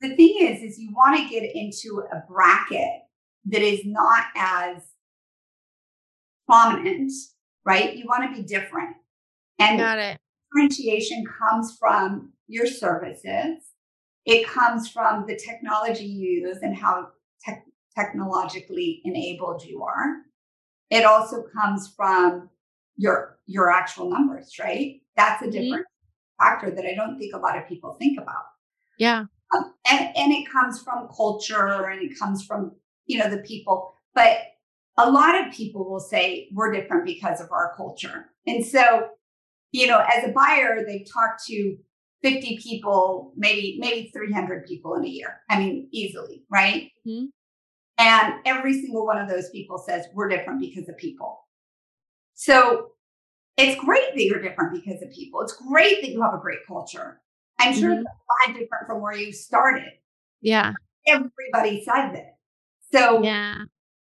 the 0.00 0.14
thing 0.14 0.36
is, 0.40 0.62
is 0.62 0.78
you 0.78 0.92
want 0.94 1.18
to 1.18 1.28
get 1.28 1.42
into 1.54 2.04
a 2.12 2.22
bracket 2.30 3.02
that 3.46 3.62
is 3.62 3.80
not 3.84 4.26
as 4.36 4.82
prominent, 6.46 7.10
right? 7.64 7.96
You 7.96 8.06
want 8.06 8.32
to 8.32 8.40
be 8.40 8.46
different. 8.46 8.96
And 9.58 9.78
Got 9.78 9.98
it. 9.98 10.18
differentiation 10.52 11.24
comes 11.26 11.76
from 11.78 12.32
your 12.46 12.66
services. 12.66 13.58
It 14.24 14.46
comes 14.46 14.88
from 14.88 15.24
the 15.26 15.36
technology 15.36 16.04
you 16.04 16.46
use 16.46 16.58
and 16.62 16.76
how 16.76 17.08
te- 17.44 17.62
technologically 17.96 19.00
enabled 19.04 19.64
you 19.64 19.82
are. 19.82 20.16
It 20.90 21.04
also 21.04 21.44
comes 21.54 21.92
from 21.96 22.50
your 22.96 23.38
your 23.46 23.70
actual 23.70 24.10
numbers, 24.10 24.54
right? 24.60 25.00
That's 25.16 25.42
a 25.42 25.46
mm-hmm. 25.46 25.52
different 25.52 25.86
mm-hmm. 25.86 26.44
factor 26.44 26.70
that 26.74 26.84
I 26.84 26.94
don't 26.94 27.18
think 27.18 27.34
a 27.34 27.38
lot 27.38 27.58
of 27.58 27.66
people 27.66 27.96
think 27.98 28.18
about. 28.20 28.44
Yeah. 28.98 29.24
Um, 29.54 29.74
and, 29.90 30.16
and 30.16 30.32
it 30.32 30.50
comes 30.50 30.82
from 30.82 31.08
culture 31.16 31.86
and 31.86 32.02
it 32.02 32.18
comes 32.18 32.44
from, 32.44 32.72
you 33.06 33.18
know, 33.18 33.30
the 33.30 33.38
people. 33.38 33.94
But 34.14 34.38
a 34.98 35.10
lot 35.10 35.40
of 35.40 35.52
people 35.54 35.88
will 35.88 36.00
say 36.00 36.48
we're 36.52 36.72
different 36.72 37.06
because 37.06 37.40
of 37.40 37.50
our 37.52 37.72
culture. 37.76 38.26
And 38.46 38.64
so 38.64 39.08
you 39.72 39.86
know, 39.86 40.00
as 40.00 40.24
a 40.24 40.32
buyer, 40.32 40.84
they 40.86 41.04
talk 41.12 41.38
to 41.46 41.76
50 42.22 42.58
people, 42.62 43.32
maybe, 43.36 43.76
maybe 43.80 44.10
300 44.12 44.66
people 44.66 44.94
in 44.94 45.04
a 45.04 45.08
year. 45.08 45.40
I 45.48 45.58
mean, 45.58 45.88
easily, 45.92 46.44
right? 46.50 46.90
Mm-hmm. 47.06 47.26
And 47.98 48.34
every 48.44 48.80
single 48.80 49.04
one 49.04 49.18
of 49.18 49.28
those 49.28 49.50
people 49.50 49.78
says, 49.78 50.06
we're 50.14 50.28
different 50.28 50.60
because 50.60 50.88
of 50.88 50.96
people. 50.96 51.40
So 52.34 52.92
it's 53.56 53.78
great 53.84 54.14
that 54.14 54.24
you're 54.24 54.40
different 54.40 54.72
because 54.72 55.02
of 55.02 55.10
people. 55.10 55.40
It's 55.40 55.54
great 55.54 56.00
that 56.00 56.10
you 56.10 56.22
have 56.22 56.34
a 56.34 56.38
great 56.38 56.60
culture. 56.66 57.20
I'm 57.58 57.74
sure 57.74 57.90
mm-hmm. 57.90 58.00
it's 58.00 58.08
a 58.08 58.50
lot 58.50 58.58
different 58.58 58.86
from 58.86 59.02
where 59.02 59.16
you 59.16 59.32
started. 59.32 59.90
Yeah. 60.40 60.72
Everybody 61.08 61.84
says 61.84 62.14
it. 62.14 62.26
So 62.92 63.22
yeah. 63.22 63.62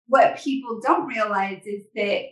what 0.08 0.38
people 0.38 0.82
don't 0.84 1.08
realize 1.08 1.62
is 1.66 1.84
that 1.96 2.24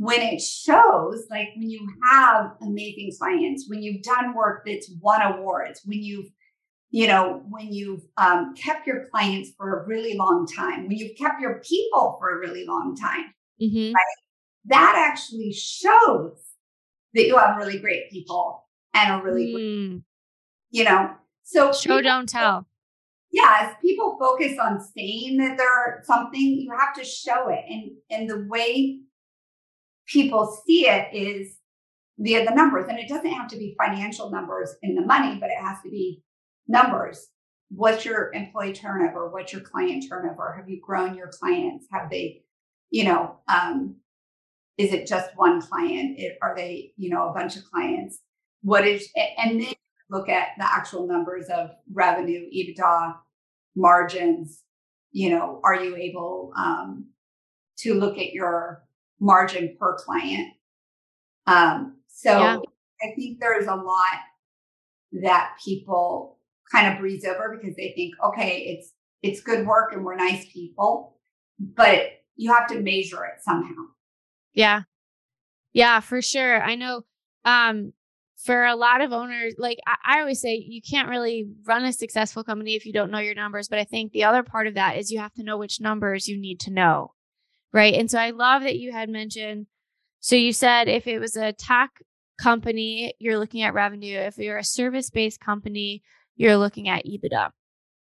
when 0.00 0.22
it 0.22 0.40
shows, 0.40 1.26
like 1.30 1.48
when 1.58 1.68
you 1.68 1.86
have 2.10 2.52
amazing 2.62 3.12
clients, 3.18 3.66
when 3.68 3.82
you've 3.82 4.02
done 4.02 4.34
work 4.34 4.62
that's 4.64 4.90
won 4.98 5.20
awards, 5.20 5.82
when 5.84 6.02
you've, 6.02 6.30
you 6.88 7.06
know, 7.06 7.42
when 7.50 7.70
you've 7.70 8.00
um, 8.16 8.54
kept 8.54 8.86
your 8.86 9.08
clients 9.10 9.50
for 9.58 9.82
a 9.82 9.86
really 9.86 10.16
long 10.16 10.46
time, 10.46 10.88
when 10.88 10.96
you've 10.96 11.18
kept 11.18 11.42
your 11.42 11.60
people 11.60 12.16
for 12.18 12.30
a 12.34 12.38
really 12.38 12.64
long 12.64 12.96
time, 12.96 13.26
mm-hmm. 13.60 13.92
right? 13.92 14.16
That 14.64 14.94
actually 14.96 15.52
shows 15.52 16.46
that 17.12 17.26
you 17.26 17.36
have 17.36 17.58
really 17.58 17.78
great 17.78 18.10
people 18.10 18.66
and 18.94 19.20
a 19.20 19.22
really, 19.22 19.52
mm. 19.52 19.88
great, 19.90 20.02
you 20.70 20.84
know, 20.84 21.10
so 21.42 21.74
show 21.74 21.98
people, 21.98 22.02
don't 22.04 22.26
tell. 22.26 22.66
Yeah, 23.32 23.58
as 23.60 23.74
people 23.82 24.16
focus 24.18 24.56
on 24.58 24.80
saying 24.80 25.36
that 25.36 25.58
they're 25.58 26.02
something, 26.04 26.40
you 26.40 26.72
have 26.78 26.94
to 26.94 27.04
show 27.04 27.50
it, 27.50 27.64
and 27.68 27.90
and 28.08 28.30
the 28.30 28.46
way 28.48 29.00
people 30.10 30.60
see 30.66 30.88
it 30.88 31.08
is 31.14 31.56
via 32.18 32.44
the 32.44 32.54
numbers. 32.54 32.86
And 32.88 32.98
it 32.98 33.08
doesn't 33.08 33.30
have 33.30 33.48
to 33.48 33.56
be 33.56 33.76
financial 33.78 34.30
numbers 34.30 34.74
in 34.82 34.94
the 34.94 35.06
money, 35.06 35.38
but 35.40 35.50
it 35.50 35.58
has 35.58 35.78
to 35.84 35.90
be 35.90 36.22
numbers. 36.68 37.28
What's 37.70 38.04
your 38.04 38.32
employee 38.32 38.72
turnover? 38.72 39.30
What's 39.30 39.52
your 39.52 39.62
client 39.62 40.04
turnover? 40.08 40.54
Have 40.56 40.68
you 40.68 40.80
grown 40.84 41.14
your 41.14 41.28
clients? 41.28 41.86
Have 41.92 42.10
they, 42.10 42.42
you 42.90 43.04
know, 43.04 43.36
um, 43.48 43.96
is 44.76 44.92
it 44.92 45.06
just 45.06 45.30
one 45.36 45.60
client? 45.60 46.18
It, 46.18 46.36
are 46.42 46.54
they, 46.56 46.92
you 46.96 47.10
know, 47.10 47.28
a 47.28 47.32
bunch 47.32 47.56
of 47.56 47.64
clients? 47.64 48.18
What 48.62 48.86
is, 48.86 49.08
and 49.38 49.60
then 49.60 49.74
look 50.10 50.28
at 50.28 50.48
the 50.58 50.64
actual 50.64 51.06
numbers 51.06 51.46
of 51.48 51.70
revenue, 51.92 52.48
EBITDA, 52.50 53.14
margins. 53.76 54.62
You 55.12 55.30
know, 55.30 55.60
are 55.64 55.82
you 55.82 55.96
able 55.96 56.52
um, 56.56 57.10
to 57.78 57.94
look 57.94 58.18
at 58.18 58.32
your 58.32 58.84
margin 59.20 59.76
per 59.78 59.96
client. 59.98 60.52
Um, 61.46 61.98
so 62.08 62.30
yeah. 62.30 62.58
I 63.02 63.14
think 63.16 63.38
there's 63.40 63.66
a 63.66 63.74
lot 63.74 64.18
that 65.22 65.56
people 65.64 66.38
kind 66.70 66.92
of 66.92 67.00
breeze 67.00 67.24
over 67.24 67.56
because 67.56 67.76
they 67.76 67.92
think, 67.96 68.14
okay, 68.24 68.60
it's 68.60 68.92
it's 69.22 69.40
good 69.40 69.66
work 69.66 69.92
and 69.92 70.04
we're 70.04 70.16
nice 70.16 70.46
people, 70.50 71.18
but 71.58 72.06
you 72.36 72.52
have 72.52 72.68
to 72.68 72.80
measure 72.80 73.24
it 73.24 73.42
somehow. 73.42 73.74
Yeah. 74.54 74.82
Yeah, 75.72 76.00
for 76.00 76.22
sure. 76.22 76.62
I 76.62 76.74
know 76.74 77.02
um 77.44 77.92
for 78.44 78.64
a 78.64 78.76
lot 78.76 79.02
of 79.02 79.12
owners, 79.12 79.54
like 79.58 79.78
I, 79.86 80.16
I, 80.16 80.20
always 80.20 80.40
say, 80.40 80.54
you 80.54 80.80
can't 80.80 81.10
really 81.10 81.46
run 81.66 81.84
a 81.84 81.92
successful 81.92 82.42
company 82.42 82.74
if 82.74 82.86
you 82.86 82.92
don't 82.92 83.10
know 83.10 83.18
your 83.18 83.34
numbers. 83.34 83.68
But 83.68 83.78
I 83.78 83.84
think 83.84 84.12
the 84.12 84.24
other 84.24 84.42
part 84.42 84.66
of 84.66 84.74
that 84.74 84.96
is 84.96 85.10
you 85.10 85.18
have 85.18 85.34
to 85.34 85.42
know 85.42 85.58
which 85.58 85.80
numbers 85.80 86.26
you 86.26 86.40
need 86.40 86.58
to 86.60 86.70
know. 86.70 87.12
Right. 87.72 87.94
And 87.94 88.10
so 88.10 88.18
I 88.18 88.30
love 88.30 88.62
that 88.62 88.78
you 88.78 88.92
had 88.92 89.08
mentioned. 89.08 89.66
So 90.20 90.36
you 90.36 90.52
said 90.52 90.88
if 90.88 91.06
it 91.06 91.18
was 91.18 91.36
a 91.36 91.52
tech 91.52 91.90
company, 92.40 93.14
you're 93.18 93.38
looking 93.38 93.62
at 93.62 93.74
revenue. 93.74 94.18
If 94.18 94.38
you're 94.38 94.58
a 94.58 94.64
service 94.64 95.10
based 95.10 95.40
company, 95.40 96.02
you're 96.36 96.56
looking 96.56 96.88
at 96.88 97.04
EBITDA. 97.04 97.50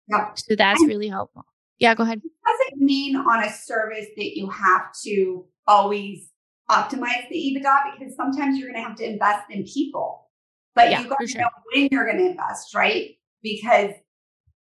Yep. 0.08 0.32
So 0.36 0.56
that's 0.56 0.84
really 0.86 1.08
helpful. 1.08 1.46
Yeah, 1.80 1.96
go 1.96 2.04
ahead. 2.04 2.22
It 2.24 2.32
doesn't 2.46 2.82
mean 2.82 3.16
on 3.16 3.44
a 3.44 3.52
service 3.52 4.06
that 4.16 4.38
you 4.38 4.50
have 4.50 4.94
to 5.04 5.46
always 5.68 6.30
optimize 6.70 7.28
the 7.30 7.36
EBITDA 7.36 7.98
because 7.98 8.16
sometimes 8.16 8.58
you're 8.58 8.70
going 8.72 8.82
to 8.82 8.88
have 8.88 8.98
to 8.98 9.10
invest 9.10 9.46
in 9.50 9.66
people. 9.66 10.30
But 10.74 10.92
yeah, 10.92 11.02
you 11.02 11.10
got 11.10 11.20
to 11.20 11.28
sure. 11.28 11.42
know 11.42 11.48
when 11.74 11.90
you're 11.92 12.06
going 12.06 12.18
to 12.18 12.32
invest, 12.32 12.76
right? 12.76 13.12
Because 13.42 13.92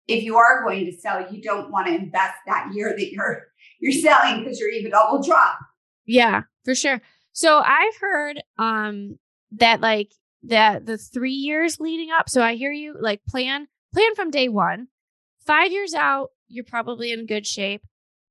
if 0.06 0.22
you 0.22 0.36
are 0.36 0.62
going 0.62 0.84
to 0.86 0.92
sell, 0.92 1.26
you 1.32 1.40
don't 1.40 1.70
want 1.70 1.86
to 1.86 1.94
invest 1.94 2.34
that 2.46 2.70
year 2.74 2.94
that 2.96 3.12
you're 3.12 3.44
you're 3.80 3.92
selling 3.92 4.42
because 4.42 4.60
your 4.60 4.70
EBITDA 4.70 5.12
will 5.12 5.22
drop. 5.22 5.58
Yeah, 6.06 6.42
for 6.64 6.74
sure. 6.74 7.00
So 7.32 7.58
I've 7.58 7.96
heard 8.00 8.42
um 8.58 9.18
that 9.52 9.80
like 9.80 10.10
that 10.44 10.86
the 10.86 10.98
three 10.98 11.32
years 11.32 11.80
leading 11.80 12.10
up. 12.10 12.28
So 12.28 12.42
I 12.42 12.54
hear 12.54 12.72
you 12.72 12.96
like 12.98 13.20
plan 13.28 13.66
plan 13.92 14.14
from 14.14 14.30
day 14.30 14.48
one. 14.48 14.88
Five 15.46 15.72
years 15.72 15.94
out, 15.94 16.30
you're 16.48 16.64
probably 16.64 17.12
in 17.12 17.26
good 17.26 17.46
shape. 17.46 17.82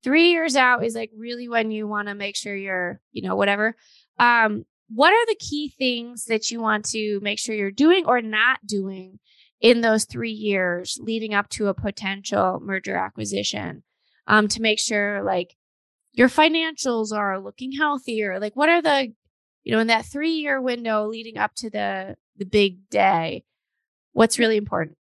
Three 0.03 0.32
years 0.32 0.56
out 0.56 0.84
is 0.84 0.96
like 0.96 1.12
really 1.15 1.48
when 1.48 1.72
you 1.72 1.88
want 1.88 2.08
to 2.08 2.15
make 2.15 2.36
sure 2.36 2.56
you're, 2.56 3.00
you 3.12 3.22
know, 3.22 3.36
whatever. 3.36 3.75
Um, 4.20 4.65
what 4.89 5.12
are 5.12 5.25
the 5.27 5.38
key 5.39 5.74
things 5.77 6.25
that 6.25 6.51
you 6.51 6.60
want 6.60 6.86
to 6.89 7.20
make 7.22 7.39
sure 7.39 7.56
you're 7.56 7.72
doing 7.72 8.06
or 8.06 8.22
not 8.22 8.60
doing 8.65 9.20
in 9.63 9.82
those 9.82 10.05
three 10.05 10.32
years 10.32 11.00
leading 11.01 11.34
up 11.34 11.50
to 11.50 11.67
a 11.67 11.74
potential 11.74 12.60
merger 12.62 12.96
acquisition? 12.96 13.82
um, 14.27 14.48
to 14.50 14.62
make 14.62 14.79
sure 14.79 15.24
like 15.24 15.55
your 16.12 16.29
financials 16.29 17.12
are 17.12 17.39
looking 17.39 17.72
healthier? 17.72 18.39
Like, 18.39 18.55
what 18.55 18.70
are 18.70 18.82
the, 18.82 19.13
you 19.63 19.74
know, 19.74 19.79
in 19.79 19.88
that 19.88 20.05
three 20.05 20.34
year 20.34 20.62
window 20.62 21.08
leading 21.08 21.38
up 21.38 21.53
to 21.55 21.70
the 21.70 22.15
the 22.38 22.46
big 22.46 22.89
day? 22.89 23.43
What's 24.13 24.39
really 24.39 24.58
important? 24.58 24.98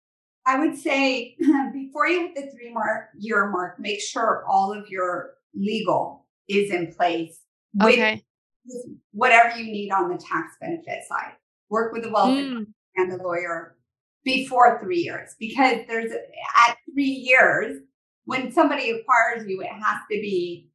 I 0.47 0.59
would 0.59 0.77
say 0.77 1.37
before 1.73 2.07
you 2.07 2.21
hit 2.21 2.35
the 2.35 2.51
three 2.53 2.73
mark 2.73 3.11
year 3.19 3.49
mark, 3.51 3.79
make 3.79 4.01
sure 4.01 4.45
all 4.49 4.73
of 4.73 4.89
your 4.89 5.35
legal 5.55 6.27
is 6.49 6.71
in 6.71 6.93
place. 6.93 7.41
Okay. 7.81 8.25
With 8.65 8.97
whatever 9.13 9.57
you 9.57 9.65
need 9.65 9.91
on 9.91 10.09
the 10.09 10.19
tax 10.19 10.57
benefit 10.61 11.05
side. 11.09 11.33
Work 11.69 11.93
with 11.93 12.03
the 12.03 12.11
wealth 12.11 12.31
mm. 12.31 12.67
and 12.97 13.13
the 13.13 13.17
lawyer 13.17 13.77
before 14.25 14.79
three 14.83 14.99
years 14.99 15.35
because 15.39 15.79
there's 15.89 16.13
at 16.13 16.77
three 16.93 17.05
years 17.05 17.81
when 18.25 18.53
somebody 18.53 18.91
acquires 18.91 19.49
you, 19.49 19.61
it 19.63 19.69
has 19.69 19.99
to 20.11 20.21
be 20.21 20.71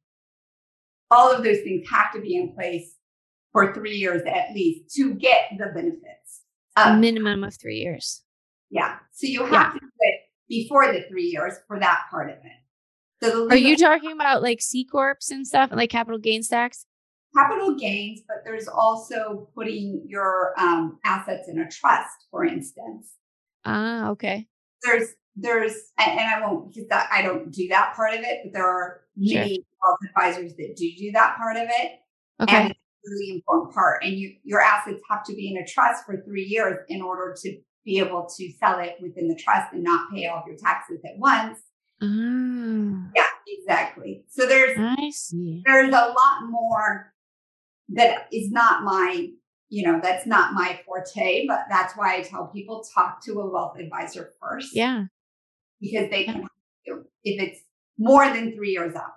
all 1.10 1.30
of 1.32 1.44
those 1.44 1.58
things 1.58 1.88
have 1.88 2.12
to 2.12 2.20
be 2.20 2.36
in 2.36 2.52
place 2.52 2.96
for 3.52 3.72
three 3.72 3.96
years 3.96 4.22
at 4.26 4.54
least 4.54 4.94
to 4.94 5.14
get 5.14 5.42
the 5.58 5.66
benefits. 5.66 6.42
A 6.76 6.94
minimum 6.94 7.42
of 7.44 7.54
three 7.58 7.78
years. 7.78 8.22
Yeah. 8.70 8.96
So 9.12 9.26
you 9.26 9.44
have 9.44 9.52
yeah. 9.52 9.72
to 9.72 9.78
do 9.78 9.86
it 10.00 10.20
before 10.48 10.92
the 10.92 11.04
three 11.08 11.24
years 11.24 11.54
for 11.66 11.78
that 11.80 12.02
part 12.10 12.30
of 12.30 12.36
it. 12.36 13.22
So 13.22 13.48
Are 13.48 13.56
you 13.56 13.76
talking 13.76 14.12
about 14.12 14.42
like 14.42 14.60
C 14.60 14.84
corps 14.84 15.16
and 15.30 15.46
stuff, 15.46 15.70
like 15.72 15.88
capital 15.88 16.18
gains 16.18 16.48
tax? 16.48 16.84
Capital 17.34 17.74
gains, 17.74 18.20
but 18.28 18.38
there's 18.44 18.68
also 18.68 19.48
putting 19.54 20.04
your 20.06 20.52
um, 20.58 20.98
assets 21.04 21.48
in 21.48 21.58
a 21.58 21.70
trust, 21.70 22.26
for 22.30 22.44
instance. 22.44 23.12
Ah, 23.66 24.10
okay. 24.10 24.46
There's 24.82 25.08
there's 25.34 25.74
and 25.98 26.20
I 26.20 26.40
won't 26.40 26.72
because 26.72 26.88
that, 26.88 27.08
I 27.12 27.20
don't 27.22 27.50
do 27.50 27.68
that 27.68 27.94
part 27.94 28.14
of 28.14 28.20
it, 28.20 28.40
but 28.44 28.52
there 28.54 28.66
are 28.66 29.00
many 29.16 29.64
wealth 29.82 29.98
advisors 30.08 30.54
that 30.56 30.76
do 30.76 30.90
do 30.96 31.12
that 31.12 31.36
part 31.36 31.56
of 31.56 31.64
it. 31.64 31.92
Okay. 32.40 32.56
And 32.56 32.70
it's 32.70 32.78
a 32.78 33.10
really 33.10 33.34
important 33.34 33.74
part. 33.74 34.02
And 34.04 34.14
you, 34.14 34.34
your 34.44 34.60
assets 34.60 35.00
have 35.10 35.24
to 35.24 35.34
be 35.34 35.50
in 35.50 35.62
a 35.62 35.66
trust 35.66 36.04
for 36.06 36.22
three 36.26 36.44
years 36.44 36.78
in 36.88 37.02
order 37.02 37.34
to 37.42 37.58
be 37.84 37.98
able 37.98 38.28
to 38.36 38.52
sell 38.58 38.78
it 38.80 38.96
within 39.00 39.28
the 39.28 39.36
trust 39.36 39.72
and 39.72 39.82
not 39.82 40.10
pay 40.12 40.26
all 40.26 40.38
of 40.38 40.46
your 40.46 40.56
taxes 40.56 41.00
at 41.04 41.18
once. 41.18 41.58
Ah, 42.02 43.10
Yeah, 43.14 43.26
exactly. 43.46 44.24
So 44.28 44.46
there's 44.46 44.76
I 44.78 45.10
see. 45.10 45.62
there's 45.64 45.88
a 45.88 45.90
lot 45.90 46.48
more 46.48 47.12
that 47.90 48.26
is 48.32 48.50
not 48.50 48.82
my, 48.82 49.28
you 49.68 49.86
know, 49.86 50.00
that's 50.02 50.26
not 50.26 50.54
my 50.54 50.80
forte, 50.86 51.46
but 51.46 51.64
that's 51.68 51.96
why 51.96 52.16
I 52.16 52.22
tell 52.22 52.46
people 52.46 52.84
talk 52.94 53.22
to 53.24 53.40
a 53.40 53.50
wealth 53.50 53.78
advisor 53.78 54.30
first. 54.40 54.74
Yeah. 54.74 55.04
Because 55.80 56.08
they 56.10 56.24
can 56.24 56.46
if 56.86 57.02
it's 57.24 57.60
more 57.98 58.26
than 58.32 58.54
three 58.54 58.70
years 58.70 58.94
out. 58.94 59.12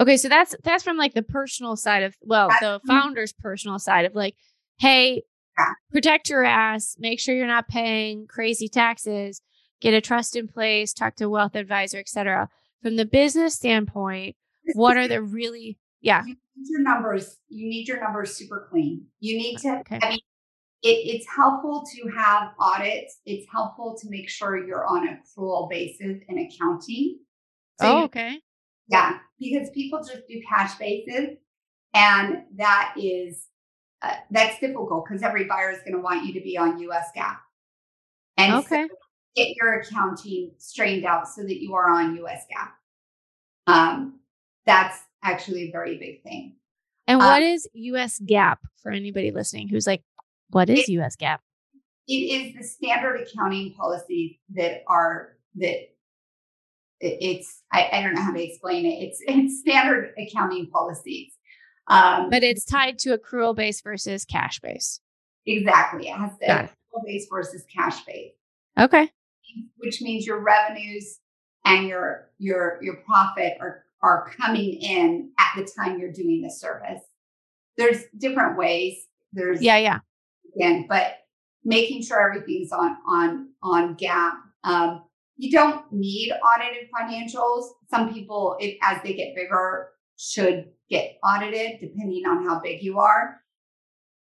Okay, 0.00 0.16
so 0.16 0.28
that's 0.28 0.54
that's 0.64 0.82
from 0.84 0.96
like 0.96 1.14
the 1.14 1.22
personal 1.22 1.76
side 1.76 2.02
of 2.02 2.16
well, 2.22 2.48
That's- 2.48 2.80
the 2.80 2.86
founder's 2.86 3.32
personal 3.32 3.78
side 3.78 4.04
of 4.04 4.14
like, 4.14 4.34
hey, 4.78 5.22
Yeah. 5.58 5.72
protect 5.92 6.30
your 6.30 6.44
ass, 6.44 6.96
make 6.98 7.20
sure 7.20 7.34
you're 7.34 7.46
not 7.46 7.68
paying 7.68 8.26
crazy 8.26 8.68
taxes, 8.68 9.42
get 9.80 9.94
a 9.94 10.00
trust 10.00 10.34
in 10.36 10.48
place, 10.48 10.92
talk 10.92 11.16
to 11.16 11.24
a 11.24 11.28
wealth 11.30 11.54
advisor, 11.56 11.98
etc. 11.98 12.48
From 12.82 12.96
the 12.96 13.04
business 13.06 13.54
standpoint, 13.54 14.36
what 14.74 14.96
are 14.96 15.08
the 15.08 15.20
really 15.22 15.78
yeah, 16.00 16.22
you 16.24 16.34
need 16.56 16.66
your 16.70 16.80
numbers 16.82 17.38
you 17.48 17.68
need 17.68 17.86
your 17.88 18.00
numbers 18.00 18.34
super 18.34 18.68
clean 18.70 19.06
you 19.20 19.36
need 19.36 19.56
to 19.58 19.78
Okay. 19.80 19.98
i 20.02 20.08
mean 20.10 20.20
it, 20.82 20.88
it's 21.14 21.26
helpful 21.34 21.84
to 21.94 22.08
have 22.10 22.52
audits 22.58 23.18
it's 23.26 23.46
helpful 23.50 23.96
to 24.00 24.08
make 24.10 24.28
sure 24.28 24.64
you're 24.66 24.86
on 24.86 25.08
a 25.08 25.18
accrual 25.18 25.68
basis 25.70 26.18
in 26.28 26.38
accounting 26.38 27.18
So 27.80 27.86
oh, 27.86 27.98
you- 27.98 28.04
okay. 28.04 28.40
yeah 28.88 29.18
because 29.38 29.70
people 29.70 29.98
just 30.00 30.26
do 30.28 30.40
cash 30.48 30.76
basis 30.78 31.36
and 31.94 32.42
that 32.56 32.94
is 32.96 33.46
uh, 34.02 34.14
that's 34.30 34.58
difficult 34.60 35.04
because 35.08 35.22
every 35.22 35.44
buyer 35.44 35.70
is 35.70 35.78
going 35.80 35.94
to 35.94 36.00
want 36.00 36.24
you 36.24 36.32
to 36.34 36.40
be 36.40 36.56
on 36.56 36.78
US 36.80 37.06
GAAP 37.16 37.36
and 38.36 38.52
so 38.52 38.58
Okay. 38.76 38.88
get 39.36 39.48
your 39.60 39.80
accounting 39.80 40.52
straightened 40.58 41.04
out 41.06 41.28
so 41.28 41.42
that 41.42 41.60
you 41.62 41.74
are 41.74 41.88
on 41.90 42.16
US 42.24 42.44
GAAP 42.52 42.70
um, 43.72 44.20
that's 44.66 45.00
actually 45.22 45.68
a 45.68 45.72
very 45.72 45.98
big 45.98 46.22
thing 46.22 46.56
And 47.06 47.20
Uh, 47.20 47.24
what 47.26 47.42
is 47.42 47.66
US 47.74 48.20
GAAP 48.20 48.58
for 48.82 48.92
anybody 48.92 49.30
listening 49.30 49.68
who's 49.68 49.86
like, 49.86 50.02
what 50.50 50.68
is 50.70 50.80
It- 50.80 50.88
US 51.00 51.16
GAAP? 51.16 51.38
it 52.06 52.12
is 52.14 52.54
the 52.56 52.62
standard 52.62 53.20
accounting 53.20 53.74
policies 53.74 54.36
that 54.54 54.82
are 54.86 55.36
that 55.56 55.78
it- 57.00 57.18
it's 57.20 57.62
I, 57.72 57.88
I 57.92 58.02
don't 58.02 58.14
know 58.14 58.22
how 58.22 58.32
to 58.32 58.42
explain 58.42 58.86
it 58.86 59.02
it's 59.04 59.20
it's 59.26 59.60
standard 59.60 60.14
accounting 60.18 60.68
policies 60.70 61.32
um 61.88 62.30
But 62.30 62.42
it's 62.44 62.64
tied 62.64 62.98
to 63.00 63.16
accrual 63.16 63.54
base 63.54 63.80
versus 63.80 64.24
cash 64.24 64.60
base. 64.60 65.00
exactly 65.46 66.08
it 66.08 66.16
has 66.16 66.32
the 66.40 66.46
Got 66.46 66.64
it. 66.66 66.70
accrual 66.70 67.04
base 67.06 67.26
versus 67.30 67.64
cash 67.74 68.04
base 68.04 68.32
Okay. 68.78 69.10
which 69.76 70.00
means 70.02 70.26
your 70.26 70.40
revenues 70.40 71.20
and 71.64 71.88
your 71.88 72.30
your 72.38 72.78
your 72.82 72.96
profit 73.06 73.54
are 73.60 73.84
are 74.02 74.30
coming 74.36 74.74
in 74.74 75.30
at 75.38 75.48
the 75.56 75.68
time 75.76 75.98
you're 75.98 76.12
doing 76.12 76.42
the 76.42 76.50
service 76.50 77.02
there's 77.76 78.04
different 78.18 78.58
ways 78.58 79.08
there's 79.32 79.62
Yeah, 79.62 79.76
yeah. 79.78 79.98
again, 80.56 80.86
but 80.88 81.18
making 81.64 82.02
sure 82.02 82.20
everything's 82.20 82.72
on 82.72 82.96
on 83.06 83.50
on 83.62 83.96
GAAP. 83.96 84.32
Um, 84.64 85.04
you 85.36 85.50
don't 85.52 85.84
need 85.92 86.32
audited 86.32 86.88
financials. 86.92 87.70
Some 87.90 88.12
people, 88.12 88.56
if, 88.58 88.76
as 88.82 89.00
they 89.02 89.14
get 89.14 89.36
bigger, 89.36 89.90
should 90.16 90.70
get 90.90 91.18
audited 91.22 91.80
depending 91.80 92.26
on 92.26 92.44
how 92.44 92.60
big 92.60 92.82
you 92.82 92.98
are. 92.98 93.40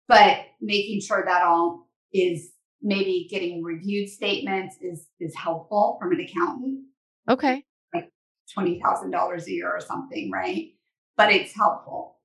But 0.07 0.45
making 0.61 1.01
sure 1.01 1.23
that 1.25 1.43
all 1.43 1.89
is 2.13 2.51
maybe 2.81 3.27
getting 3.29 3.63
reviewed 3.63 4.09
statements 4.09 4.77
is 4.81 5.07
is 5.19 5.35
helpful 5.35 5.97
from 5.99 6.11
an 6.11 6.19
accountant. 6.19 6.85
Okay. 7.29 7.65
Twenty 8.51 8.81
thousand 8.81 9.11
dollars 9.11 9.47
a 9.47 9.51
year 9.51 9.71
or 9.71 9.79
something, 9.79 10.31
right? 10.31 10.73
But 11.17 11.31
it's 11.31 11.55
helpful. 11.55 12.17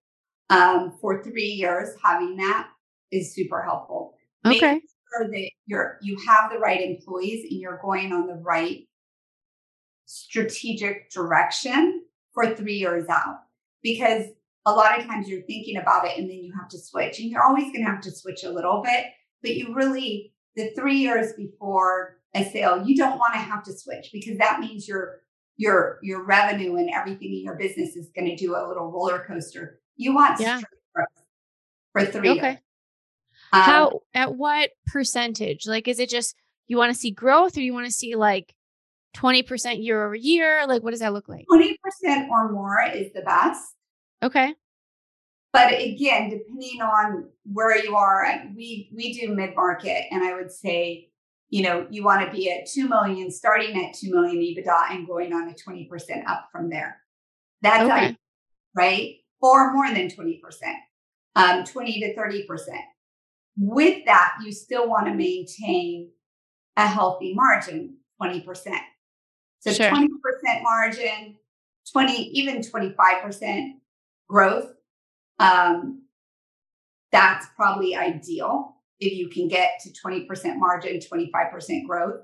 Um, 0.51 0.97
for 1.01 1.23
three 1.23 1.45
years, 1.45 1.91
having 2.03 2.37
that 2.37 2.69
is 3.13 3.35
super 3.35 3.63
helpful 3.63 4.15
Make 4.45 4.63
Okay. 4.63 4.81
sure 5.13 5.29
that 5.31 5.51
you're 5.67 5.99
you 6.03 6.17
have 6.27 6.51
the 6.51 6.59
right 6.59 6.81
employees 6.81 7.45
and 7.51 7.61
you're 7.61 7.81
going 7.83 8.13
on 8.13 8.27
the 8.27 8.35
right 8.35 8.87
strategic 10.07 11.11
direction 11.11 12.03
for 12.33 12.55
three 12.55 12.77
years 12.77 13.09
out 13.09 13.41
because 13.83 14.27
a 14.67 14.73
lot 14.73 14.99
of 14.99 15.07
times 15.07 15.29
you're 15.29 15.43
thinking 15.43 15.77
about 15.77 16.07
it 16.07 16.17
and 16.19 16.29
then 16.31 16.39
you 16.39 16.53
have 16.59 16.69
to 16.69 16.79
switch 16.79 17.19
and 17.21 17.31
you're 17.31 17.43
always 17.43 17.65
going 17.65 17.85
to 17.85 17.91
have 17.91 18.01
to 18.01 18.11
switch 18.11 18.45
a 18.45 18.51
little 18.51 18.83
bit 18.83 19.07
but 19.43 19.55
you 19.55 19.75
really 19.75 20.33
the 20.57 20.71
three 20.75 20.97
years 20.97 21.33
before 21.35 22.19
a 22.35 22.45
sale 22.51 22.83
you 22.87 22.97
don't 22.97 23.19
want 23.19 23.35
to 23.35 23.39
have 23.41 23.63
to 23.63 23.73
switch 23.73 24.11
because 24.13 24.39
that 24.39 24.61
means 24.61 24.89
your 24.89 25.21
your 25.59 25.99
your 26.03 26.23
revenue 26.25 26.77
and 26.77 26.88
everything 26.94 27.35
in 27.35 27.42
your 27.44 27.57
business 27.57 27.97
is 27.97 28.09
going 28.16 28.27
to 28.29 28.37
do 28.37 28.57
a 28.57 28.66
little 28.66 28.90
roller 28.90 29.25
coaster 29.27 29.81
you 29.97 30.14
want 30.14 30.40
Yeah. 30.40 30.62
growth 30.94 31.07
for 31.92 32.07
three 32.07 32.31
Okay. 32.31 32.40
years 32.49 32.59
Um, 33.53 33.62
How 33.62 34.01
at 34.14 34.35
what 34.37 34.71
percentage? 34.87 35.66
Like 35.66 35.88
is 35.88 35.99
it 35.99 36.09
just 36.09 36.35
you 36.68 36.77
want 36.77 36.92
to 36.92 36.99
see 36.99 37.11
growth 37.11 37.57
or 37.57 37.61
you 37.61 37.75
want 37.75 37.87
to 37.87 37.92
see 37.92 38.14
like 38.14 38.55
20% 39.16 39.83
year 39.83 40.05
over 40.05 40.14
year? 40.14 40.64
Like 40.66 40.83
what 40.83 40.90
does 40.92 41.01
that 41.01 41.12
look 41.12 41.29
like? 41.29 41.47
20% 41.51 42.29
or 42.29 42.53
more 42.53 42.83
is 42.94 43.12
the 43.14 43.23
best. 43.23 43.75
Okay. 44.23 44.55
But 45.53 45.73
again, 45.73 46.29
depending 46.31 46.83
on 46.83 47.31
where 47.51 47.83
you 47.83 47.97
are, 47.97 48.27
we 48.55 48.90
we 48.94 49.14
do 49.18 49.35
mid 49.35 49.57
market, 49.57 50.05
and 50.11 50.23
I 50.23 50.35
would 50.35 50.53
say, 50.53 51.08
you 51.51 51.63
know, 51.63 51.87
you 51.91 52.05
want 52.05 52.25
to 52.27 52.31
be 52.37 52.51
at 52.51 52.67
two 52.67 52.89
million, 52.89 53.31
starting 53.31 53.85
at 53.85 53.95
two 53.95 54.11
million 54.11 54.37
EBITDA, 54.37 54.91
and 54.91 55.07
going 55.07 55.33
on 55.33 55.49
a 55.49 55.55
twenty 55.55 55.85
percent 55.87 56.29
up 56.29 56.49
from 56.53 56.69
there. 56.71 57.01
That's 57.63 57.85
Okay. 57.85 57.93
ideal, 57.93 58.17
right? 58.75 59.17
Or 59.41 59.73
more 59.73 59.89
than 59.89 60.11
twenty 60.11 60.41
percent, 60.43 60.77
um, 61.37 61.65
twenty 61.65 62.01
to 62.01 62.15
thirty 62.15 62.45
percent. 62.47 62.81
With 63.57 64.05
that, 64.07 64.35
you 64.45 64.53
still 64.53 64.89
want 64.89 65.07
to 65.07 65.15
maintain 65.15 66.11
a 66.77 66.87
healthy 66.87 67.35
margin, 67.35 67.99
twenty 68.17 68.41
percent. 68.43 68.83
So 69.61 69.73
Sure. 69.73 69.89
twenty 69.91 70.09
percent 70.23 70.63
margin, 70.63 71.37
twenty 71.93 72.31
even 72.39 72.63
twenty 72.63 72.93
five 72.93 73.23
percent 73.23 73.77
growth 74.29 74.73
um, 75.39 76.03
that's 77.13 77.47
probably 77.57 77.97
ideal 77.97 78.77
if 79.01 79.13
you 79.13 79.29
can 79.29 79.49
get 79.49 79.81
to 79.83 79.91
20% 79.91 80.57
margin 80.57 80.99
25% 80.99 81.87
growth 81.87 82.21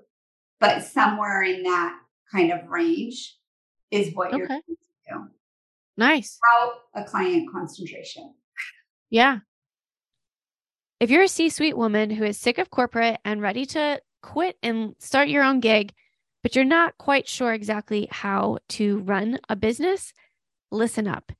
but 0.61 0.83
somewhere 0.83 1.43
in 1.43 1.63
that 1.63 1.99
kind 2.31 2.53
of 2.53 2.69
range 2.69 3.37
is 3.91 4.15
what 4.15 4.33
you're 4.33 4.45
Okay. 4.47 4.61
going 4.67 4.77
to 4.77 5.15
do 5.15 5.29
Nice. 5.97 6.39
without 6.41 6.81
a 6.95 7.09
client 7.09 7.49
concentration 7.53 8.35
Yeah. 9.11 9.39
If 11.01 11.11
you're 11.11 11.23
a 11.25 11.29
C 11.29 11.49
suite 11.49 11.77
woman 11.77 12.11
who 12.11 12.25
is 12.25 12.39
sick 12.39 12.59
of 12.59 12.71
corporate 12.71 13.19
and 13.25 13.43
ready 13.43 13.67
to 13.67 14.01
quit 14.23 14.57
and 14.63 14.95
start 14.99 15.29
your 15.29 15.43
own 15.45 15.61
gig, 15.61 15.93
but 16.43 16.55
you're 16.57 16.65
not 16.65 16.97
quite 16.99 17.29
sure 17.29 17.53
exactly 17.53 18.09
how 18.11 18.59
to 18.71 18.99
run 19.01 19.39
a 19.49 19.57
business, 19.57 20.13
listen 20.71 21.07
up. 21.07 21.31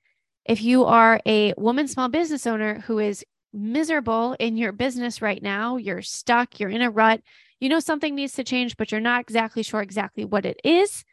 If 0.45 0.61
you 0.63 0.85
are 0.85 1.21
a 1.25 1.55
woman 1.57 1.89
small 1.89 2.09
business 2.09 2.47
owner 2.47 2.81
who 2.81 2.99
is 2.99 3.25
miserable 3.55 4.37
in 4.39 4.57
your 4.57 4.73
business 4.73 5.23
right 5.23 5.43
now, 5.43 5.77
you're 5.77 6.03
stuck, 6.03 6.61
you're 6.61 6.69
in 6.69 6.83
a 6.83 6.91
rut, 6.91 7.23
you 7.61 7.69
know 7.69 7.81
something 7.81 8.15
needs 8.15 8.35
to 8.35 8.45
change, 8.45 8.77
but 8.77 8.93
you're 8.93 9.01
not 9.01 9.23
exactly 9.23 9.63
sure 9.63 9.81
exactly 9.81 10.25
what 10.25 10.45
it 10.45 10.61
is, 10.65 11.05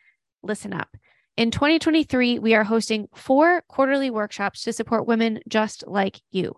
listen 0.44 0.74
up. 0.74 0.90
In 1.38 1.52
2023, 1.52 2.40
we 2.40 2.56
are 2.56 2.64
hosting 2.64 3.08
four 3.16 3.64
quarterly 3.70 4.10
workshops 4.10 4.64
to 4.64 4.74
support 4.74 5.08
women 5.08 5.40
just 5.48 5.88
like 5.88 6.20
you. 6.32 6.56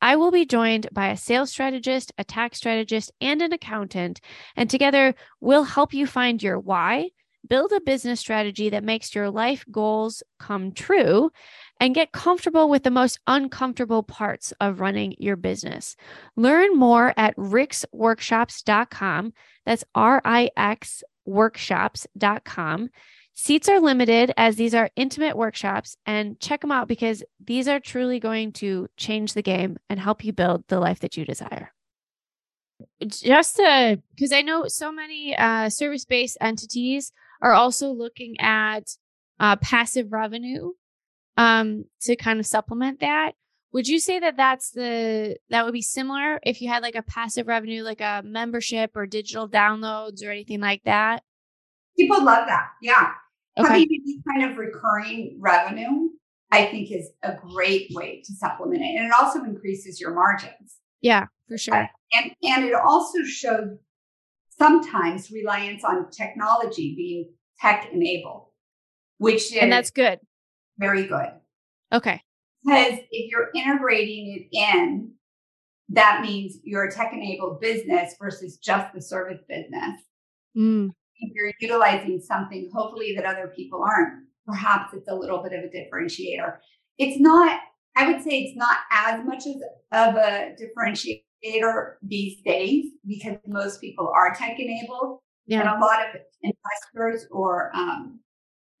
I 0.00 0.16
will 0.16 0.30
be 0.30 0.44
joined 0.44 0.88
by 0.92 1.08
a 1.08 1.16
sales 1.16 1.50
strategist, 1.50 2.12
a 2.18 2.24
tax 2.24 2.58
strategist, 2.58 3.12
and 3.20 3.40
an 3.40 3.52
accountant. 3.52 4.20
And 4.56 4.68
together, 4.68 5.14
we'll 5.40 5.64
help 5.64 5.94
you 5.94 6.06
find 6.06 6.42
your 6.42 6.58
why, 6.58 7.10
build 7.48 7.72
a 7.72 7.80
business 7.80 8.20
strategy 8.20 8.70
that 8.70 8.84
makes 8.84 9.14
your 9.14 9.30
life 9.30 9.64
goals 9.70 10.22
come 10.38 10.72
true, 10.72 11.30
and 11.80 11.94
get 11.94 12.12
comfortable 12.12 12.68
with 12.68 12.82
the 12.82 12.90
most 12.90 13.18
uncomfortable 13.26 14.02
parts 14.02 14.52
of 14.60 14.80
running 14.80 15.14
your 15.18 15.36
business. 15.36 15.96
Learn 16.36 16.76
more 16.76 17.12
at 17.16 17.36
rixworkshops.com. 17.36 19.32
That's 19.64 19.84
R 19.94 20.22
I 20.24 20.50
X 20.56 21.02
workshops.com. 21.26 22.90
Seats 23.38 23.68
are 23.68 23.80
limited 23.80 24.32
as 24.38 24.56
these 24.56 24.74
are 24.74 24.88
intimate 24.96 25.36
workshops, 25.36 25.98
and 26.06 26.40
check 26.40 26.62
them 26.62 26.72
out 26.72 26.88
because 26.88 27.22
these 27.44 27.68
are 27.68 27.78
truly 27.78 28.18
going 28.18 28.52
to 28.52 28.88
change 28.96 29.34
the 29.34 29.42
game 29.42 29.76
and 29.90 30.00
help 30.00 30.24
you 30.24 30.32
build 30.32 30.64
the 30.68 30.80
life 30.80 31.00
that 31.00 31.18
you 31.18 31.26
desire. 31.26 31.70
Just 33.06 33.56
to, 33.56 34.00
because 34.14 34.32
I 34.32 34.40
know 34.40 34.68
so 34.68 34.90
many 34.90 35.36
uh, 35.36 35.68
service 35.68 36.06
based 36.06 36.38
entities 36.40 37.12
are 37.42 37.52
also 37.52 37.90
looking 37.90 38.36
at 38.40 38.96
uh, 39.38 39.56
passive 39.56 40.12
revenue 40.12 40.72
um, 41.36 41.84
to 42.02 42.16
kind 42.16 42.40
of 42.40 42.46
supplement 42.46 43.00
that. 43.00 43.32
Would 43.72 43.88
you 43.88 43.98
say 44.00 44.18
that 44.20 44.36
that's 44.36 44.70
the 44.70 45.36
that 45.50 45.64
would 45.64 45.74
be 45.74 45.82
similar 45.82 46.40
if 46.44 46.62
you 46.62 46.68
had 46.68 46.82
like 46.82 46.94
a 46.94 47.02
passive 47.02 47.46
revenue, 47.46 47.82
like 47.82 48.00
a 48.00 48.22
membership 48.24 48.92
or 48.94 49.06
digital 49.06 49.48
downloads 49.48 50.24
or 50.24 50.30
anything 50.30 50.60
like 50.60 50.82
that? 50.84 51.22
People 51.98 52.24
love 52.24 52.46
that. 52.46 52.68
Yeah. 52.80 53.12
Okay. 53.58 53.68
Having 53.68 53.88
any 53.90 54.22
kind 54.26 54.50
of 54.50 54.58
recurring 54.58 55.36
revenue, 55.40 56.08
I 56.52 56.66
think, 56.66 56.90
is 56.90 57.10
a 57.22 57.34
great 57.34 57.88
way 57.92 58.22
to 58.24 58.32
supplement 58.34 58.82
it, 58.82 58.96
and 58.96 59.06
it 59.06 59.12
also 59.18 59.42
increases 59.44 60.00
your 60.00 60.14
margins. 60.14 60.76
Yeah, 61.02 61.26
for 61.48 61.58
sure. 61.58 61.88
And 62.14 62.32
and 62.42 62.64
it 62.64 62.74
also 62.74 63.24
shows 63.24 63.76
sometimes 64.58 65.30
reliance 65.30 65.84
on 65.84 66.10
technology 66.10 66.94
being 66.96 67.30
tech 67.60 67.88
enabled, 67.92 68.48
which 69.18 69.52
is 69.52 69.58
and 69.60 69.72
that's 69.72 69.90
good. 69.90 70.20
Very 70.78 71.06
good. 71.06 71.30
Okay. 71.92 72.22
Because 72.64 72.98
if 73.10 73.30
you're 73.30 73.50
integrating 73.54 74.48
it 74.50 74.56
in, 74.56 75.12
that 75.90 76.20
means 76.22 76.58
you're 76.64 76.84
a 76.84 76.92
tech 76.92 77.12
enabled 77.12 77.60
business 77.60 78.14
versus 78.20 78.56
just 78.56 78.92
the 78.92 79.00
service 79.00 79.40
business. 79.48 80.00
Mm. 80.56 80.90
If 81.18 81.32
you're 81.34 81.52
utilizing 81.60 82.20
something, 82.20 82.68
hopefully, 82.74 83.14
that 83.14 83.24
other 83.24 83.52
people 83.54 83.82
aren't, 83.82 84.24
perhaps 84.46 84.92
it's 84.94 85.08
a 85.08 85.14
little 85.14 85.42
bit 85.42 85.52
of 85.52 85.64
a 85.64 85.68
differentiator. 85.68 86.56
It's 86.98 87.20
not, 87.20 87.60
I 87.96 88.12
would 88.12 88.22
say 88.22 88.40
it's 88.40 88.56
not 88.56 88.78
as 88.90 89.24
much 89.24 89.46
as 89.46 89.56
of 89.92 90.14
a 90.16 90.54
differentiator 90.60 91.94
these 92.02 92.42
days 92.42 92.86
because 93.06 93.38
most 93.46 93.80
people 93.80 94.12
are 94.14 94.34
tech 94.34 94.58
enabled. 94.60 95.20
Yeah. 95.46 95.60
And 95.60 95.68
a 95.68 95.84
lot 95.84 96.00
of 96.00 96.20
investors, 96.42 97.26
or 97.30 97.70
um, 97.74 98.20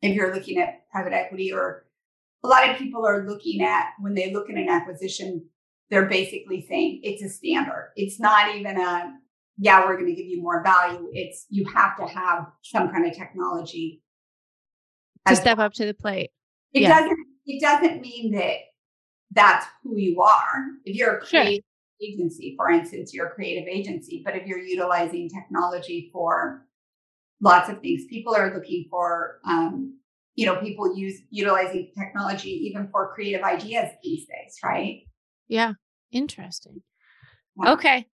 if 0.02 0.14
you're 0.14 0.34
looking 0.34 0.58
at 0.58 0.88
private 0.90 1.14
equity 1.14 1.52
or 1.52 1.86
a 2.44 2.48
lot 2.48 2.68
of 2.68 2.76
people 2.76 3.06
are 3.06 3.26
looking 3.26 3.62
at 3.62 3.86
when 4.00 4.14
they 4.14 4.32
look 4.32 4.50
at 4.50 4.56
an 4.56 4.68
acquisition, 4.68 5.46
they're 5.90 6.06
basically 6.06 6.66
saying 6.68 7.00
it's 7.02 7.22
a 7.22 7.28
standard. 7.28 7.92
It's 7.96 8.20
not 8.20 8.54
even 8.54 8.78
a, 8.78 9.14
yeah, 9.56 9.86
we're 9.86 9.96
going 9.96 10.14
to 10.14 10.14
give 10.14 10.26
you 10.26 10.42
more 10.42 10.62
value. 10.62 11.08
It's 11.12 11.46
you 11.48 11.64
have 11.72 11.96
to 11.98 12.06
have 12.06 12.48
some 12.62 12.90
kind 12.90 13.06
of 13.06 13.16
technology 13.16 14.02
to 15.26 15.36
step 15.36 15.58
well. 15.58 15.66
up 15.66 15.72
to 15.74 15.86
the 15.86 15.94
plate. 15.94 16.30
It 16.72 16.82
yeah. 16.82 17.00
doesn't, 17.00 17.18
it 17.46 17.62
doesn't 17.62 18.00
mean 18.02 18.32
that 18.32 18.56
that's 19.36 19.66
who 19.82 19.96
you 19.96 20.20
are. 20.22 20.64
If 20.84 20.96
you're 20.96 21.18
a 21.18 21.20
creative 21.20 21.62
sure. 22.00 22.08
agency, 22.08 22.54
for 22.56 22.70
instance, 22.70 23.14
you're 23.14 23.28
a 23.28 23.34
creative 23.34 23.68
agency, 23.68 24.22
but 24.24 24.34
if 24.34 24.46
you're 24.46 24.58
utilizing 24.58 25.28
technology 25.28 26.10
for 26.12 26.66
lots 27.40 27.68
of 27.68 27.80
things, 27.80 28.04
people 28.10 28.34
are 28.34 28.52
looking 28.52 28.86
for 28.90 29.40
um, 29.46 29.96
you 30.36 30.44
know, 30.44 30.56
people 30.56 30.96
use 30.96 31.20
utilizing 31.30 31.90
technology 31.98 32.50
even 32.50 32.88
for 32.92 33.12
creative 33.14 33.42
ideas 33.42 33.90
these 34.02 34.26
days, 34.26 34.58
right? 34.62 35.00
Yeah. 35.48 35.72
Interesting. 36.12 36.82
Yeah. 37.60 37.72
Okay. 37.72 38.06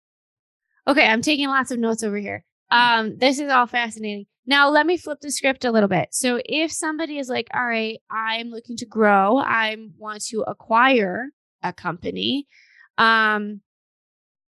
Okay. 0.86 1.06
I'm 1.06 1.20
taking 1.20 1.48
lots 1.48 1.72
of 1.72 1.80
notes 1.80 2.04
over 2.04 2.16
here. 2.16 2.44
Um, 2.70 3.18
this 3.18 3.40
is 3.40 3.50
all 3.50 3.66
fascinating. 3.66 4.26
Now, 4.44 4.70
let 4.70 4.86
me 4.86 4.96
flip 4.96 5.20
the 5.20 5.30
script 5.30 5.64
a 5.64 5.70
little 5.70 5.88
bit. 5.88 6.08
So, 6.12 6.40
if 6.44 6.72
somebody 6.72 7.18
is 7.18 7.28
like, 7.28 7.48
all 7.54 7.66
right, 7.66 7.98
I'm 8.10 8.48
looking 8.48 8.76
to 8.78 8.86
grow, 8.86 9.38
I 9.38 9.76
want 9.96 10.24
to 10.26 10.42
acquire 10.42 11.28
a 11.62 11.72
company, 11.72 12.48
um, 12.98 13.60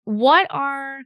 what 0.05 0.47
are, 0.51 1.01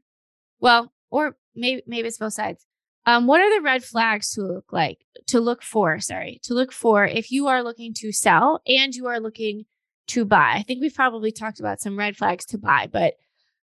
well, 0.61 0.93
or 1.11 1.37
maybe, 1.55 1.83
maybe 1.87 2.09
it's 2.09 2.19
both 2.19 2.33
sides. 2.33 2.65
Um, 3.07 3.27
what 3.27 3.41
are 3.41 3.57
the 3.57 3.63
red 3.63 3.85
flags 3.85 4.33
to 4.33 4.43
look 4.43 4.73
like 4.73 4.99
to 5.29 5.41
look 5.41 5.63
for? 5.63 5.99
Sorry, 5.99 6.41
to 6.45 6.55
look 6.55 6.73
for 6.73 7.07
if 7.07 7.31
you 7.31 7.47
are 7.47 7.63
looking 7.63 7.95
to 7.95 8.13
sell 8.13 8.61
and 8.67 8.95
you 8.95 9.07
are 9.07 9.21
looking 9.21 9.65
to 10.09 10.25
buy. 10.25 10.55
I 10.57 10.63
think 10.63 10.81
we've 10.81 10.95
probably 10.95 11.33
talked 11.33 11.61
about 11.61 11.81
some 11.81 11.99
red 11.99 12.17
flags 12.17 12.45
to 12.47 12.59
buy, 12.59 12.89
but 12.91 13.15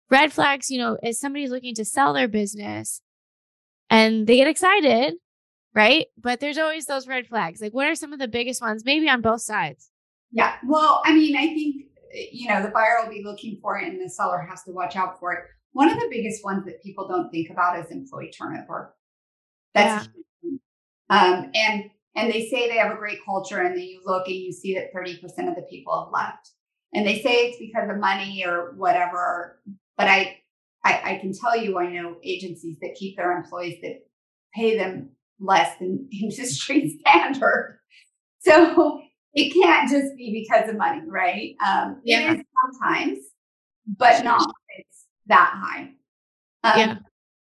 red 0.10 0.32
flags, 0.32 0.72
you 0.72 0.80
know, 0.80 0.98
is 1.04 1.20
somebody's 1.20 1.52
looking 1.52 1.76
to 1.76 1.86
sell 1.86 2.14
their 2.14 2.28
business 2.28 3.02
and 3.90 4.28
they 4.28 4.38
get 4.38 4.48
excited, 4.48 5.16
right? 5.74 6.08
But 6.18 6.40
there's 6.40 6.58
always 6.58 6.86
those 6.86 7.08
red 7.08 7.28
flags. 7.28 7.62
Like, 7.62 7.74
what 7.74 7.88
are 7.88 7.96
some 7.96 8.14
of 8.14 8.20
the 8.20 8.28
biggest 8.28 8.62
ones, 8.62 8.84
maybe 8.86 9.10
on 9.10 9.22
both 9.22 9.42
sides? 9.42 9.90
Yeah. 10.32 10.56
Well, 10.66 11.02
I 11.06 11.14
mean, 11.14 11.36
I 11.36 11.48
think, 11.48 11.86
you 12.32 12.50
know, 12.50 12.62
the 12.62 12.70
buyer 12.70 12.98
will 13.02 13.10
be 13.10 13.24
looking 13.24 13.60
for 13.62 13.78
it 13.78 13.88
and 13.88 14.02
the 14.02 14.10
seller 14.10 14.46
has 14.50 14.64
to 14.64 14.72
watch 14.72 14.96
out 14.96 15.20
for 15.20 15.34
it. 15.34 15.40
One 15.74 15.90
of 15.90 15.98
the 15.98 16.08
biggest 16.10 16.44
ones 16.44 16.66
that 16.66 16.82
people 16.84 17.08
don't 17.08 17.30
think 17.32 17.50
about 17.50 17.80
is 17.80 17.92
employee 17.92 18.32
turnover. 18.32 18.96
That's 19.74 20.08
yeah. 20.42 20.52
um, 21.10 21.52
and 21.54 21.90
and 22.16 22.32
they 22.32 22.48
say 22.48 22.70
they 22.70 22.78
have 22.78 22.94
a 22.94 22.98
great 22.98 23.20
culture, 23.26 23.60
and 23.60 23.76
then 23.76 23.84
you 23.84 24.02
look 24.06 24.26
and 24.28 24.36
you 24.36 24.54
see 24.54 24.74
that 24.76 24.94
30% 24.94 25.22
of 25.50 25.56
the 25.56 25.66
people 25.70 26.02
have 26.02 26.14
left. 26.14 26.52
And 26.94 27.06
they 27.06 27.22
say 27.22 27.48
it's 27.48 27.58
because 27.60 27.90
of 27.90 27.98
money 27.98 28.46
or 28.46 28.74
whatever. 28.78 29.60
But 29.98 30.08
I, 30.08 30.38
I, 30.86 31.02
I 31.04 31.18
can 31.20 31.34
tell 31.34 31.58
you, 31.58 31.80
I 31.80 31.92
know 31.92 32.18
agencies 32.24 32.78
that 32.82 32.96
keep 32.96 33.18
their 33.18 33.36
employees 33.36 33.80
that 33.82 34.06
pay 34.54 34.78
them 34.78 35.10
less 35.40 35.78
than 35.80 36.08
industry 36.22 36.98
standard. 37.08 37.80
So 38.40 39.02
it 39.34 39.54
can't 39.54 39.90
just 39.90 40.16
be 40.16 40.46
because 40.48 40.70
of 40.70 40.78
money, 40.78 41.02
right? 41.08 41.56
Um, 41.66 42.02
yeah. 42.04 42.34
It 42.34 42.40
is 42.40 42.46
sometimes, 42.64 43.20
but 43.98 44.24
not 44.24 44.48
it's 44.78 45.06
that 45.26 45.54
high. 45.56 45.90
Um, 46.64 46.80
yeah. 46.80 46.96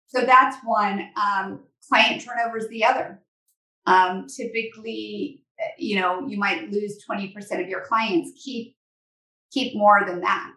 So 0.08 0.22
that's 0.22 0.58
one. 0.64 1.10
Um, 1.22 1.60
client 1.88 2.24
turnover 2.24 2.58
is 2.58 2.70
the 2.70 2.86
other. 2.86 3.22
Um, 3.86 4.28
typically, 4.28 5.44
you 5.78 6.00
know, 6.00 6.26
you 6.28 6.38
might 6.38 6.72
lose 6.72 7.04
20% 7.10 7.36
of 7.62 7.68
your 7.68 7.82
clients. 7.82 8.32
Keep 8.44 8.76
keep 9.52 9.76
more 9.76 10.04
than 10.06 10.22
that. 10.22 10.52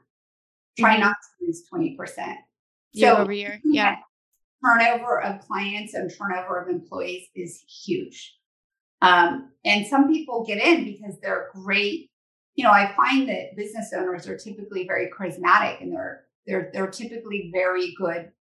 Try 0.78 0.94
mm-hmm. 0.94 1.02
not 1.02 1.16
to 1.40 1.46
lose 1.46 1.64
20%. 1.72 2.36
Year 2.92 3.14
so 3.14 3.16
over 3.18 3.32
year. 3.32 3.60
Yeah. 3.64 3.96
Turnover 4.64 5.22
of 5.22 5.40
clients 5.40 5.94
and 5.94 6.10
turnover 6.16 6.60
of 6.60 6.68
employees 6.68 7.26
is 7.34 7.62
huge. 7.84 8.36
Um, 9.02 9.52
and 9.64 9.86
some 9.86 10.12
people 10.12 10.44
get 10.44 10.58
in 10.58 10.84
because 10.84 11.18
they're 11.20 11.48
great. 11.54 12.10
You 12.54 12.64
know, 12.64 12.72
I 12.72 12.92
find 12.94 13.28
that 13.28 13.56
business 13.56 13.92
owners 13.96 14.28
are 14.28 14.36
typically 14.36 14.86
very 14.86 15.08
charismatic 15.18 15.80
and 15.80 15.92
they're 15.92 16.24
they're 16.46 16.70
they're 16.74 16.90
typically 16.90 17.50
very 17.54 17.94
good 17.96 18.32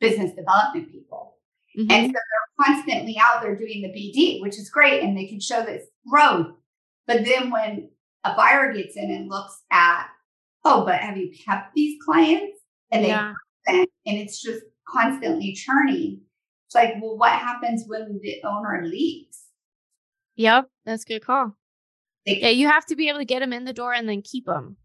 business 0.00 0.32
development 0.32 0.90
people. 0.90 1.36
Mm-hmm. 1.78 1.90
And 1.90 2.06
so 2.06 2.12
they're 2.12 2.66
constantly 2.66 3.18
out 3.20 3.42
there 3.42 3.54
doing 3.54 3.82
the 3.82 3.88
BD, 3.88 4.40
which 4.40 4.58
is 4.58 4.70
great. 4.70 5.02
And 5.02 5.16
they 5.16 5.26
can 5.26 5.40
show 5.40 5.62
this 5.62 5.86
growth. 6.08 6.54
But 7.06 7.24
then 7.24 7.50
when 7.50 7.90
a 8.24 8.34
buyer 8.34 8.72
gets 8.72 8.96
in 8.96 9.10
and 9.10 9.28
looks 9.28 9.62
at, 9.70 10.06
oh, 10.64 10.84
but 10.84 10.96
have 10.96 11.16
you 11.16 11.30
kept 11.44 11.74
these 11.74 11.98
clients? 12.04 12.58
And 12.90 13.04
they 13.04 13.08
yeah. 13.08 13.34
And 13.66 13.88
it's 14.04 14.40
just 14.40 14.62
constantly 14.88 15.52
churning. 15.52 16.20
It's 16.66 16.74
like, 16.74 16.94
well, 17.00 17.16
what 17.16 17.32
happens 17.32 17.84
when 17.86 18.18
the 18.22 18.36
owner 18.44 18.82
leaves? 18.84 19.44
Yep, 20.36 20.68
that's 20.84 21.04
a 21.04 21.06
good 21.06 21.24
call. 21.24 21.56
They, 22.26 22.40
yeah, 22.40 22.48
you 22.48 22.68
have 22.68 22.86
to 22.86 22.96
be 22.96 23.08
able 23.08 23.20
to 23.20 23.24
get 23.24 23.40
them 23.40 23.52
in 23.52 23.64
the 23.64 23.72
door 23.72 23.92
and 23.94 24.08
then 24.08 24.22
keep 24.22 24.46
them. 24.46 24.76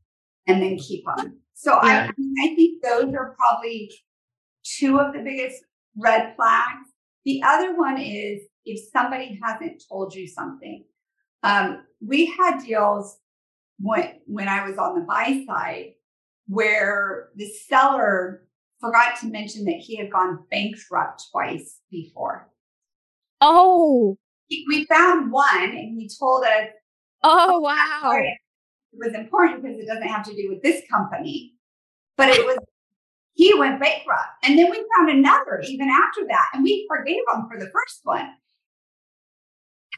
And 0.47 0.61
then 0.61 0.77
keep 0.77 1.03
them. 1.05 1.39
So 1.53 1.73
yeah. 1.83 2.09
I, 2.09 2.43
I 2.43 2.55
think 2.55 2.83
those 2.83 3.13
are 3.13 3.35
probably 3.37 3.91
two 4.63 4.99
of 4.99 5.13
the 5.13 5.19
biggest 5.19 5.63
red 5.97 6.35
flags. 6.35 6.87
The 7.25 7.41
other 7.43 7.75
one 7.75 7.99
is 7.99 8.41
if 8.65 8.79
somebody 8.91 9.39
hasn't 9.43 9.83
told 9.89 10.13
you 10.13 10.27
something. 10.27 10.85
Um, 11.43 11.83
we 11.99 12.27
had 12.37 12.63
deals 12.63 13.17
when 13.79 14.13
when 14.27 14.47
I 14.47 14.67
was 14.67 14.77
on 14.77 14.95
the 14.95 15.01
buy 15.01 15.43
side 15.47 15.93
where 16.47 17.29
the 17.35 17.47
seller 17.67 18.47
forgot 18.81 19.19
to 19.21 19.27
mention 19.27 19.63
that 19.65 19.77
he 19.77 19.95
had 19.95 20.11
gone 20.11 20.43
bankrupt 20.49 21.23
twice 21.31 21.79
before. 21.89 22.49
Oh, 23.39 24.17
we 24.67 24.85
found 24.85 25.31
one, 25.31 25.63
and 25.63 25.99
he 25.99 26.09
told 26.19 26.43
us. 26.43 26.67
Oh, 27.23 27.47
oh 27.49 27.59
wow! 27.59 28.13
It 28.13 28.37
was 28.93 29.13
important 29.13 29.61
because 29.61 29.79
it 29.79 29.87
doesn't 29.87 30.07
have 30.07 30.25
to 30.25 30.35
do 30.35 30.49
with 30.49 30.61
this 30.61 30.81
company, 30.91 31.53
but 32.17 32.29
it 32.29 32.45
was 32.45 32.57
he 33.33 33.53
went 33.57 33.79
bankrupt. 33.79 34.27
And 34.43 34.57
then 34.57 34.69
we 34.69 34.85
found 34.97 35.09
another 35.09 35.61
even 35.65 35.89
after 35.89 36.27
that, 36.27 36.49
and 36.53 36.63
we 36.63 36.85
forgave 36.89 37.21
him 37.33 37.47
for 37.49 37.59
the 37.59 37.71
first 37.71 38.01
one. 38.03 38.29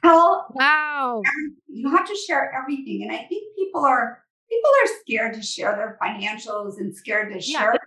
Tell 0.04 0.48
wow, 0.52 1.22
you 1.68 1.90
have 1.90 2.06
to 2.08 2.16
share 2.28 2.54
everything, 2.54 3.04
and 3.04 3.12
I 3.12 3.26
think 3.30 3.56
people 3.58 3.84
are 3.86 4.20
people 4.50 4.70
are 4.84 5.00
scared 5.02 5.34
to 5.34 5.42
share 5.42 5.76
their 5.76 5.98
financials 6.02 6.78
and 6.78 6.96
scared 6.96 7.34
to 7.34 7.42
share. 7.42 7.74
Yeah. 7.74 7.80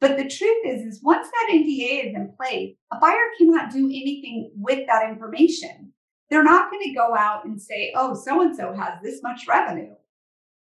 But 0.00 0.18
the 0.18 0.28
truth 0.28 0.66
is, 0.66 0.82
is 0.82 1.02
once 1.02 1.26
that 1.26 1.52
NDA 1.52 2.08
is 2.08 2.14
in 2.14 2.32
place, 2.36 2.76
a 2.92 2.98
buyer 2.98 3.16
cannot 3.38 3.70
do 3.72 3.86
anything 3.86 4.52
with 4.56 4.86
that 4.86 5.08
information. 5.08 5.92
They're 6.28 6.44
not 6.44 6.70
going 6.70 6.82
to 6.82 6.92
go 6.92 7.14
out 7.16 7.44
and 7.44 7.60
say, 7.60 7.92
"Oh, 7.96 8.14
so 8.14 8.42
and 8.42 8.54
so 8.54 8.74
has 8.74 9.00
this 9.02 9.22
much 9.22 9.46
revenue." 9.48 9.94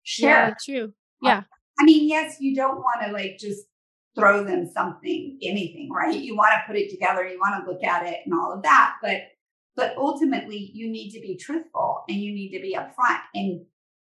Share. 0.03 0.29
Yeah, 0.29 0.53
true. 0.63 0.93
Yeah. 1.21 1.43
I 1.79 1.83
mean, 1.83 2.07
yes, 2.07 2.37
you 2.39 2.55
don't 2.55 2.77
want 2.77 3.05
to 3.05 3.11
like 3.11 3.37
just 3.39 3.65
throw 4.15 4.43
them 4.43 4.69
something, 4.73 5.37
anything, 5.41 5.89
right? 5.91 6.17
You 6.17 6.35
want 6.35 6.53
to 6.53 6.63
put 6.67 6.77
it 6.77 6.89
together, 6.89 7.27
you 7.27 7.37
want 7.39 7.65
to 7.65 7.69
look 7.69 7.83
at 7.83 8.05
it 8.05 8.19
and 8.25 8.33
all 8.33 8.53
of 8.53 8.63
that. 8.63 8.95
But 9.01 9.23
but 9.75 9.97
ultimately 9.97 10.71
you 10.73 10.89
need 10.89 11.11
to 11.11 11.19
be 11.19 11.35
truthful 11.35 12.03
and 12.07 12.17
you 12.17 12.33
need 12.33 12.51
to 12.51 12.61
be 12.61 12.75
upfront 12.75 13.19
and 13.33 13.65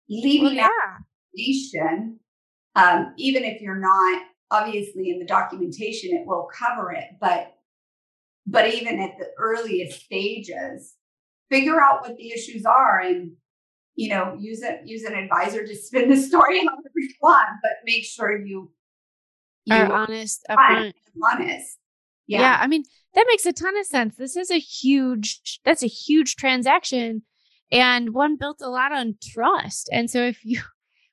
leaving 0.09 0.43
Well, 0.45 0.53
yeah. 0.53 0.63
out 0.65 1.01
information, 1.37 2.19
um, 2.75 3.13
even 3.17 3.43
if 3.43 3.61
you're 3.61 3.79
not 3.79 4.23
obviously 4.51 5.09
in 5.11 5.19
the 5.19 5.25
documentation, 5.25 6.15
it 6.15 6.25
will 6.25 6.47
cover 6.53 6.91
it, 6.91 7.05
but 7.19 7.55
but 8.47 8.73
even 8.73 8.99
at 8.99 9.17
the 9.19 9.27
earliest 9.37 10.05
stages, 10.05 10.95
figure 11.49 11.79
out 11.81 12.01
what 12.01 12.17
the 12.17 12.31
issues 12.31 12.65
are 12.65 12.99
and 12.99 13.33
you 13.95 14.09
know 14.09 14.35
use 14.39 14.61
it 14.61 14.81
use 14.85 15.03
an 15.03 15.13
advisor 15.13 15.65
to 15.65 15.75
spin 15.75 16.09
the 16.09 16.17
story 16.29 16.59
however 16.59 16.91
you 16.95 17.09
want, 17.21 17.49
but 17.61 17.71
make 17.85 18.03
sure 18.05 18.37
you 18.43 18.71
you 19.65 19.75
Are 19.75 19.85
are 19.85 19.91
honest 19.93 20.45
upfront. 20.49 20.93
honest. 21.23 21.77
Yeah. 22.27 22.41
Yeah. 22.41 22.57
I 22.61 22.67
mean, 22.67 22.83
that 23.15 23.25
makes 23.27 23.45
a 23.45 23.53
ton 23.53 23.77
of 23.77 23.85
sense. 23.85 24.15
This 24.15 24.35
is 24.35 24.51
a 24.51 24.59
huge 24.59 25.59
that's 25.65 25.83
a 25.83 25.87
huge 25.87 26.35
transaction 26.35 27.23
and 27.71 28.13
one 28.13 28.35
built 28.37 28.61
a 28.61 28.69
lot 28.69 28.91
on 28.91 29.15
trust. 29.21 29.89
And 29.91 30.09
so 30.09 30.21
if 30.23 30.43
you 30.43 30.61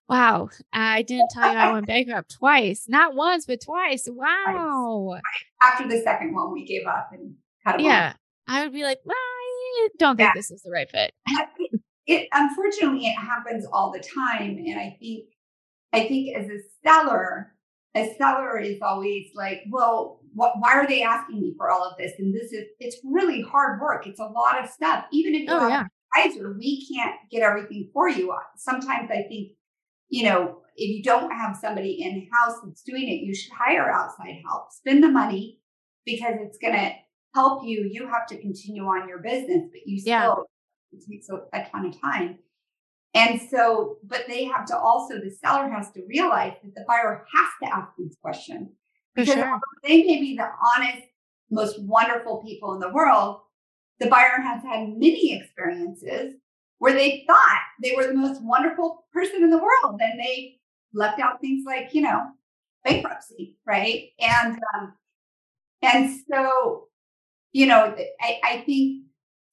wow, 0.09 0.49
I 0.73 1.03
didn't 1.03 1.31
tell 1.31 1.51
you 1.53 1.59
I 1.59 1.73
went 1.73 1.87
bankrupt 1.87 2.35
twice. 2.37 2.87
Not 2.89 3.15
once, 3.15 3.47
but 3.47 3.61
twice. 3.61 4.09
Wow. 4.11 5.19
After 5.63 5.89
the 5.89 6.01
second 6.03 6.35
one, 6.35 6.53
we 6.53 6.65
gave 6.65 6.87
up 6.87 7.09
and 7.13 7.35
cut 7.65 7.77
them 7.79 7.87
Yeah. 7.87 8.09
off. 8.11 8.17
I 8.49 8.63
would 8.63 8.73
be 8.73 8.85
like, 8.85 8.99
I 9.09 9.89
don't 9.99 10.17
think 10.17 10.29
Yeah. 10.29 10.33
this 10.35 10.51
is 10.51 10.63
the 10.63 10.71
right 10.71 10.89
fit. 10.89 11.13
it, 11.59 11.81
it 12.07 12.29
unfortunately 12.33 13.07
it 13.07 13.17
happens 13.17 13.67
all 13.73 13.91
the 13.93 13.99
time 13.99 14.57
and 14.59 14.79
i 14.79 14.97
think 15.01 15.25
i 15.93 16.07
think 16.07 16.37
as 16.37 16.47
a 16.49 16.59
seller 16.87 17.53
a 17.97 18.15
seller 18.17 18.59
is 18.61 18.79
always 18.81 19.27
like 19.35 19.63
well 19.71 20.21
what, 20.35 20.53
why 20.61 20.73
are 20.75 20.87
they 20.87 21.03
asking 21.03 21.41
me 21.41 21.53
for 21.57 21.69
all 21.71 21.83
of 21.83 21.97
this 21.99 22.13
and 22.19 22.33
this 22.33 22.53
is 22.53 22.65
it's 22.79 22.99
really 23.05 23.43
hard 23.43 23.81
work 23.81 24.07
it's 24.07 24.21
a 24.21 24.25
lot 24.25 24.63
of 24.63 24.71
stuff 24.71 25.05
even 25.13 25.35
if 25.35 25.43
you 25.43 25.49
Oh 25.51 25.59
have 25.61 25.71
yeah. 25.71 25.81
an 25.81 26.31
advisor 26.31 26.57
we 26.59 26.87
can't 26.95 27.17
get 27.31 27.43
everything 27.43 27.91
for 27.93 28.09
you 28.09 28.33
sometimes 28.57 29.11
i 29.11 29.23
think 29.29 29.53
you 30.09 30.25
know 30.25 30.59
if 30.77 30.97
you 30.97 31.03
don't 31.03 31.31
have 31.31 31.57
somebody 31.57 32.03
in 32.03 32.29
house 32.33 32.57
that's 32.65 32.83
doing 32.83 33.09
it 33.09 33.25
you 33.25 33.35
should 33.35 33.53
hire 33.53 33.91
outside 33.91 34.41
help 34.49 34.71
spend 34.71 35.03
the 35.03 35.09
money 35.09 35.59
because 36.05 36.35
it's 36.41 36.59
going 36.59 36.75
to 36.75 36.91
help 37.35 37.63
you 37.65 37.89
you 37.91 38.07
have 38.09 38.27
to 38.27 38.41
continue 38.41 38.85
on 38.85 39.09
your 39.09 39.19
business 39.19 39.65
but 39.71 39.81
you 39.85 39.99
still 40.01 40.13
Yeah. 40.13 40.35
it 40.93 41.05
takes 41.11 41.29
a, 41.29 41.37
a 41.53 41.69
ton 41.71 41.87
of 41.87 42.01
time. 42.01 42.39
And 43.15 43.41
so, 43.51 43.97
but 44.05 44.25
they 44.29 44.45
have 44.45 44.67
to 44.67 44.77
also, 44.77 45.15
the 45.15 45.31
seller 45.31 45.71
has 45.71 45.91
to 45.93 46.03
realize 46.07 46.53
that 46.63 46.75
the 46.75 46.85
buyer 46.87 47.25
has 47.35 47.49
to 47.63 47.75
ask 47.75 47.89
these 47.99 48.17
questions 48.21 48.69
because 49.15 49.33
sure. 49.33 49.61
they 49.83 50.03
may 50.03 50.21
be 50.21 50.37
the 50.37 50.49
honest, 50.77 51.03
most 51.51 51.83
wonderful 51.83 52.43
people 52.47 52.75
in 52.75 52.81
the 52.81 52.91
world. 52.91 53.41
The 54.01 54.09
buyer 54.09 54.43
has 54.43 54.63
had 54.63 54.89
many 54.91 55.41
experiences 55.41 56.35
where 56.79 56.93
they 56.93 57.25
thought 57.27 57.61
they 57.83 57.95
were 57.97 58.07
the 58.07 58.15
most 58.15 58.43
wonderful 58.43 59.07
person 59.13 59.43
in 59.43 59.51
the 59.51 59.59
world 59.59 60.01
and 60.01 60.21
they 60.21 60.59
left 60.93 61.21
out 61.21 61.41
things 61.41 61.65
like, 61.67 61.95
you 61.95 62.03
know, 62.03 62.23
bankruptcy, 62.85 63.57
right? 63.67 64.11
And, 64.21 64.59
um, 64.75 64.95
and 65.83 66.19
so, 66.31 66.89
you 67.53 67.67
know, 67.67 67.95
I, 68.21 68.41
I 68.45 68.63
think 68.67 69.05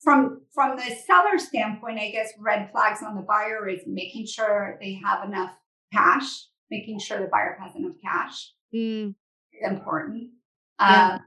from 0.01 0.41
from 0.53 0.75
the 0.75 0.95
seller 1.07 1.37
standpoint, 1.37 1.99
I 1.99 2.11
guess 2.11 2.33
red 2.37 2.69
flags 2.71 3.01
on 3.01 3.15
the 3.15 3.21
buyer 3.21 3.69
is 3.69 3.81
making 3.87 4.25
sure 4.25 4.77
they 4.81 4.99
have 5.03 5.27
enough 5.27 5.51
cash, 5.93 6.47
making 6.69 6.99
sure 6.99 7.19
the 7.19 7.27
buyer 7.27 7.57
has 7.61 7.75
enough 7.75 7.95
cash 8.03 8.51
Mm, 8.73 9.09
is 9.53 9.71
important. 9.71 10.29
Yeah. 10.79 11.13
Um, 11.13 11.19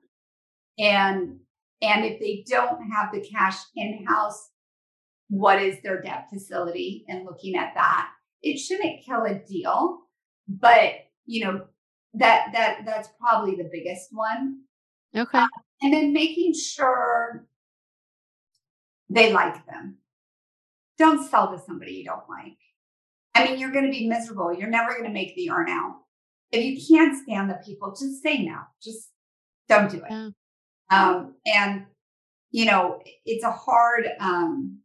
and 0.79 1.37
and 1.83 2.05
if 2.05 2.19
they 2.19 2.45
don't 2.49 2.91
have 2.91 3.13
the 3.13 3.21
cash 3.21 3.57
in 3.77 4.05
house, 4.07 4.51
what 5.29 5.61
is 5.61 5.81
their 5.83 6.01
debt 6.01 6.27
facility? 6.33 7.05
And 7.09 7.25
looking 7.25 7.57
at 7.57 7.75
that, 7.75 8.11
it 8.43 8.59
shouldn't 8.59 9.05
kill 9.05 9.25
a 9.25 9.35
deal, 9.35 9.99
but 10.49 10.93
you 11.25 11.45
know 11.45 11.65
that 12.15 12.49
that 12.53 12.81
that's 12.87 13.09
probably 13.21 13.57
the 13.57 13.69
biggest 13.71 14.09
one. 14.13 14.61
okay. 15.17 15.45
And 15.83 15.93
then 15.93 16.13
making 16.13 16.55
sure 16.55 17.47
they 19.11 19.33
like 19.33 19.67
them. 19.67 19.99
Don't 20.99 21.29
sell 21.29 21.53
to 21.53 21.59
somebody 21.59 21.93
you 21.93 22.05
don't 22.05 22.29
like. 22.29 22.57
I 23.35 23.45
mean, 23.45 23.59
you're 23.59 23.73
going 23.73 23.85
to 23.85 23.91
be 23.91 24.09
miserable. 24.09 24.55
You're 24.55 24.71
never 24.71 24.93
going 24.93 25.05
to 25.05 25.11
make 25.11 25.37
the 25.37 25.51
earn 25.51 25.69
out. 25.69 25.97
If 26.51 26.65
you 26.65 26.97
can't 26.97 27.23
stand 27.23 27.51
the 27.51 27.61
people, 27.65 27.91
just 27.91 28.23
say 28.23 28.43
no. 28.43 28.61
Just 28.83 29.11
don't 29.69 29.91
do 29.91 29.99
it. 29.99 30.05
Yeah. 30.11 30.31
Um, 30.91 31.35
and 31.45 31.87
you 32.51 32.65
know, 32.65 33.01
it's 33.27 33.45
a 33.45 33.51
hard. 33.51 34.09
Um, 34.21 34.79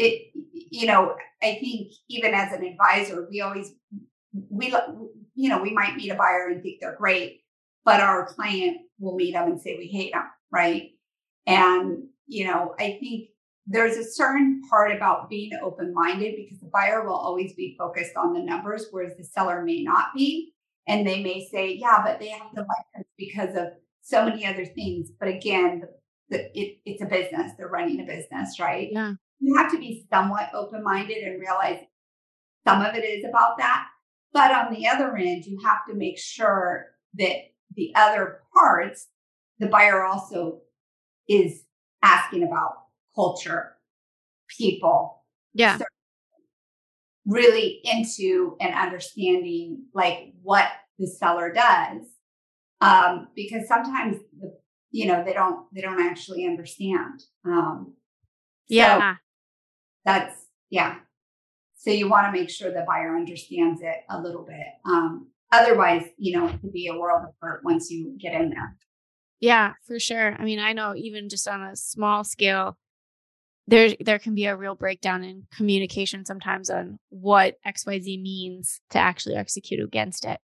it 0.00 0.32
you 0.52 0.86
know, 0.86 1.16
I 1.42 1.58
think 1.60 1.92
even 2.08 2.32
as 2.34 2.52
an 2.52 2.64
advisor, 2.64 3.26
we 3.30 3.40
always 3.40 3.72
we 4.48 4.74
you 5.34 5.48
know 5.48 5.62
we 5.62 5.72
might 5.72 5.96
meet 5.96 6.10
a 6.10 6.14
buyer 6.14 6.48
and 6.48 6.62
think 6.62 6.80
they're 6.80 6.96
great, 6.96 7.42
but 7.84 8.00
our 8.00 8.26
client 8.26 8.78
will 8.98 9.16
meet 9.16 9.32
them 9.32 9.48
and 9.48 9.60
say 9.60 9.76
we 9.76 9.88
hate 9.88 10.12
them, 10.12 10.24
right? 10.50 10.90
And 11.46 12.04
you 12.26 12.46
know, 12.46 12.74
I 12.78 12.98
think 13.00 13.30
there's 13.66 13.96
a 13.96 14.04
certain 14.04 14.62
part 14.68 14.90
about 14.90 15.28
being 15.28 15.52
open 15.62 15.92
minded 15.92 16.34
because 16.36 16.60
the 16.60 16.70
buyer 16.72 17.06
will 17.06 17.14
always 17.14 17.52
be 17.54 17.76
focused 17.78 18.16
on 18.16 18.32
the 18.32 18.40
numbers, 18.40 18.86
whereas 18.90 19.16
the 19.16 19.24
seller 19.24 19.62
may 19.62 19.82
not 19.82 20.06
be. 20.16 20.52
And 20.88 21.06
they 21.06 21.22
may 21.22 21.46
say, 21.52 21.74
yeah, 21.74 22.02
but 22.04 22.18
they 22.18 22.28
have 22.28 22.52
to 22.54 22.60
like 22.62 22.86
us 22.98 23.04
because 23.16 23.54
of 23.54 23.68
so 24.02 24.24
many 24.24 24.44
other 24.44 24.64
things. 24.64 25.10
But 25.20 25.28
again, 25.28 25.84
the, 26.30 26.46
it, 26.58 26.78
it's 26.84 27.02
a 27.02 27.06
business, 27.06 27.52
they're 27.56 27.68
running 27.68 28.00
a 28.00 28.04
business, 28.04 28.58
right? 28.58 28.88
Yeah. 28.90 29.12
You 29.40 29.56
have 29.56 29.70
to 29.72 29.78
be 29.78 30.06
somewhat 30.12 30.50
open 30.54 30.82
minded 30.82 31.18
and 31.18 31.40
realize 31.40 31.80
some 32.66 32.82
of 32.82 32.94
it 32.94 33.04
is 33.04 33.24
about 33.24 33.58
that. 33.58 33.86
But 34.32 34.52
on 34.52 34.72
the 34.72 34.86
other 34.86 35.16
end, 35.16 35.44
you 35.46 35.58
have 35.64 35.78
to 35.88 35.94
make 35.94 36.18
sure 36.18 36.86
that 37.18 37.36
the 37.74 37.92
other 37.96 38.40
parts, 38.54 39.08
the 39.58 39.66
buyer 39.66 40.04
also 40.04 40.60
is 41.28 41.64
asking 42.02 42.44
about 42.44 42.74
culture, 43.14 43.76
people, 44.48 45.24
Yeah. 45.54 45.78
so 45.78 45.84
really 47.26 47.80
into 47.84 48.56
and 48.60 48.74
understanding 48.74 49.84
like 49.94 50.32
what 50.42 50.68
the 50.98 51.06
seller 51.06 51.52
does. 51.52 52.02
Um, 52.80 53.28
because 53.36 53.68
sometimes 53.68 54.16
the, 54.40 54.56
you 54.90 55.06
know, 55.06 55.22
they 55.24 55.32
don't 55.32 55.66
they 55.74 55.80
don't 55.80 56.00
actually 56.00 56.46
understand. 56.46 57.22
Um 57.44 57.94
so 58.68 58.76
Yeah. 58.76 59.16
That's 60.04 60.34
yeah. 60.70 60.96
So 61.76 61.90
you 61.90 62.08
want 62.08 62.26
to 62.26 62.38
make 62.38 62.50
sure 62.50 62.70
the 62.70 62.84
buyer 62.86 63.16
understands 63.16 63.80
it 63.82 63.96
a 64.10 64.20
little 64.20 64.44
bit. 64.44 64.66
Um, 64.84 65.28
otherwise, 65.50 66.04
you 66.18 66.36
know, 66.36 66.46
it 66.46 66.60
could 66.60 66.72
be 66.72 66.88
a 66.88 66.98
world 66.98 67.22
of 67.26 67.34
hurt 67.40 67.62
once 67.64 67.90
you 67.90 68.16
get 68.18 68.34
in 68.34 68.50
there. 68.50 68.76
Yeah, 69.40 69.72
for 69.86 69.98
sure. 69.98 70.36
I 70.38 70.44
mean, 70.44 70.58
I 70.58 70.74
know 70.74 70.94
even 70.94 71.30
just 71.30 71.48
on 71.48 71.62
a 71.62 71.74
small 71.74 72.22
scale, 72.24 72.76
there 73.66 73.94
there 74.00 74.18
can 74.18 74.34
be 74.34 74.46
a 74.46 74.56
real 74.56 74.74
breakdown 74.74 75.24
in 75.24 75.46
communication 75.54 76.24
sometimes 76.24 76.68
on 76.68 76.98
what 77.08 77.54
XYZ 77.66 78.20
means 78.20 78.80
to 78.90 78.98
actually 78.98 79.36
execute 79.36 79.80
against 79.80 80.24
it. 80.24 80.40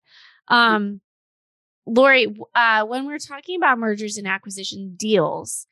Um 0.48 1.00
Lori, 1.88 2.34
uh, 2.54 2.84
when 2.84 3.06
we're 3.06 3.18
talking 3.18 3.56
about 3.56 3.78
mergers 3.78 4.16
and 4.16 4.26
acquisition 4.26 4.94
deals, 4.96 5.68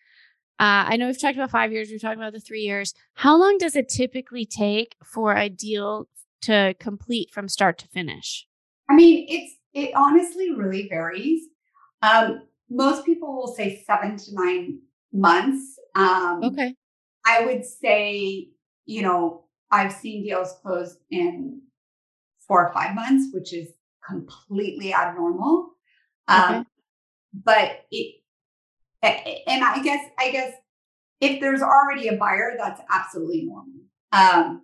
uh, 0.61 0.87
I 0.89 0.97
know 0.97 1.07
we've 1.07 1.21
talked 1.21 1.37
about 1.37 1.51
five 1.51 1.73
years, 1.73 1.91
we've 1.91 2.01
talked 2.01 2.17
about 2.17 2.33
the 2.33 2.41
three 2.41 2.61
years. 2.61 2.95
How 3.15 3.37
long 3.37 3.59
does 3.59 3.75
it 3.75 3.89
typically 3.89 4.47
take 4.47 4.97
for 5.05 5.35
a 5.35 5.49
deal 5.49 6.09
to 6.43 6.75
complete 6.79 7.33
from 7.33 7.49
start 7.49 7.79
to 7.79 7.89
finish? 7.89 8.47
I 8.89 8.95
mean, 8.95 9.27
it's 9.29 9.55
it 9.73 9.91
honestly 9.97 10.53
really 10.53 10.89
varies. 10.89 11.43
Um, 12.03 12.43
most 12.71 13.05
people 13.05 13.35
will 13.35 13.55
say 13.55 13.83
seven 13.87 14.17
to 14.17 14.35
nine 14.35 14.81
months. 15.13 15.79
Um, 15.95 16.41
Okay. 16.45 16.75
I 17.27 17.45
would 17.47 17.65
say, 17.65 18.49
you 18.85 19.03
know, 19.03 19.45
I've 19.71 19.93
seen 19.93 20.23
deals 20.23 20.55
close 20.63 20.99
in 21.11 21.63
four 22.47 22.67
or 22.67 22.73
five 22.73 22.95
months, 22.95 23.33
which 23.33 23.53
is 23.53 23.69
completely 24.07 24.95
abnormal. 24.95 25.71
Um, 26.29 26.55
Okay. 26.55 26.65
But 27.33 27.87
it, 27.91 28.23
and 29.05 29.65
I 29.65 29.83
guess, 29.83 30.05
I 30.19 30.31
guess 30.31 30.53
if 31.21 31.41
there's 31.41 31.63
already 31.63 32.09
a 32.09 32.17
buyer, 32.17 32.55
that's 32.59 32.81
absolutely 32.91 33.45
normal. 33.45 33.81
Um, 34.13 34.63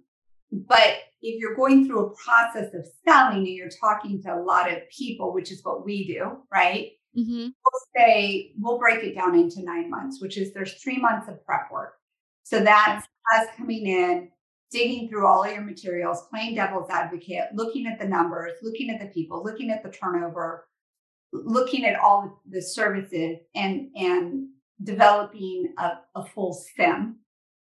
but 0.53 0.99
if 1.23 1.41
you're 1.41 1.57
going 1.57 1.87
through 1.87 2.07
a 2.07 2.15
process 2.15 2.73
of 2.75 2.87
selling 3.07 3.39
and 3.39 3.49
you're 3.49 3.69
talking 3.81 4.23
to 4.23 4.35
a 4.35 4.43
lot 4.43 4.71
of 4.71 4.79
people, 4.97 5.33
which 5.33 5.53
is 5.53 5.61
what 5.65 5.85
we 5.85 6.07
do, 6.07 6.39
right? 6.53 6.93
Mm-hmm. 7.19 7.49
we'll 7.49 7.83
say 7.97 8.53
we'll 8.57 8.79
break 8.79 9.03
it 9.03 9.17
down 9.17 9.35
into 9.35 9.65
nine 9.65 9.91
months, 9.91 10.23
which 10.23 10.39
is 10.39 10.55
there's 10.55 10.75
three 10.75 10.99
months 10.99 11.29
of 11.29 11.45
prep 11.45 11.69
work. 11.73 11.95
So 12.45 12.61
that's 12.61 13.07
us 13.37 13.49
coming 13.57 13.87
in, 13.87 14.29
digging 14.71 15.09
through 15.09 15.27
all 15.27 15.43
of 15.43 15.51
your 15.51 15.63
materials, 15.63 16.29
playing 16.31 16.55
devil's 16.55 16.89
advocate, 16.89 17.49
looking 17.53 17.89
at 17.89 17.99
the 17.99 18.07
numbers, 18.07 18.53
looking 18.63 18.91
at 18.91 19.01
the 19.01 19.07
people, 19.07 19.43
looking 19.45 19.71
at 19.71 19.83
the 19.83 19.91
turnover, 19.91 20.69
looking 21.33 21.85
at 21.85 21.99
all 21.99 22.43
the 22.49 22.63
services 22.63 23.39
and 23.55 23.89
and 23.97 24.49
developing 24.83 25.73
a, 25.79 25.93
a 26.15 26.25
full 26.25 26.59
CIM, 26.79 27.15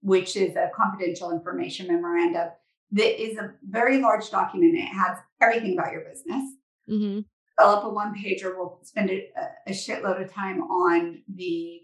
which 0.01 0.35
is 0.35 0.55
a 0.55 0.69
confidential 0.75 1.31
information 1.31 1.87
memorandum 1.87 2.49
that 2.91 3.21
is 3.21 3.37
a 3.37 3.53
very 3.67 3.99
large 3.99 4.29
document. 4.29 4.75
It 4.75 4.87
has 4.87 5.17
everything 5.41 5.73
about 5.73 5.91
your 5.91 6.01
business. 6.01 6.53
Mm-hmm. 6.89 7.21
Develop 7.57 7.85
a 7.85 7.89
one 7.89 8.13
pager. 8.15 8.55
We'll 8.55 8.79
spend 8.83 9.09
a, 9.09 9.29
a, 9.65 9.71
shitload 9.71 10.23
of 10.23 10.31
time 10.31 10.61
on 10.61 11.23
the 11.33 11.81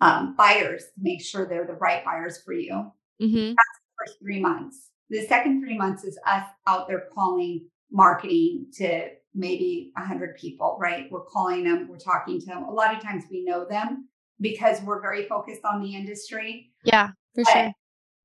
um, 0.00 0.34
buyers 0.36 0.82
to 0.82 1.00
make 1.00 1.22
sure 1.22 1.46
they're 1.46 1.66
the 1.66 1.74
right 1.74 2.04
buyers 2.04 2.42
for 2.44 2.52
you. 2.52 2.90
Mm-hmm. 3.22 3.48
That's 3.50 3.78
the 3.78 4.06
first 4.06 4.18
three 4.20 4.40
months. 4.40 4.90
The 5.10 5.24
second 5.26 5.62
three 5.62 5.78
months 5.78 6.04
is 6.04 6.18
us 6.26 6.44
out 6.66 6.88
there 6.88 7.06
calling, 7.14 7.68
marketing 7.90 8.66
to 8.78 9.10
maybe 9.34 9.90
100 9.96 10.36
people, 10.36 10.78
right? 10.80 11.06
We're 11.10 11.24
calling 11.24 11.64
them, 11.64 11.88
we're 11.88 11.98
talking 11.98 12.40
to 12.40 12.46
them. 12.46 12.64
A 12.64 12.70
lot 12.70 12.94
of 12.94 13.02
times 13.02 13.24
we 13.30 13.44
know 13.44 13.66
them 13.68 14.08
because 14.40 14.80
we're 14.82 15.00
very 15.00 15.26
focused 15.26 15.62
on 15.64 15.82
the 15.82 15.94
industry. 15.94 16.70
Yeah, 16.84 17.08
for 17.34 17.44
but, 17.44 17.52
sure. 17.52 17.72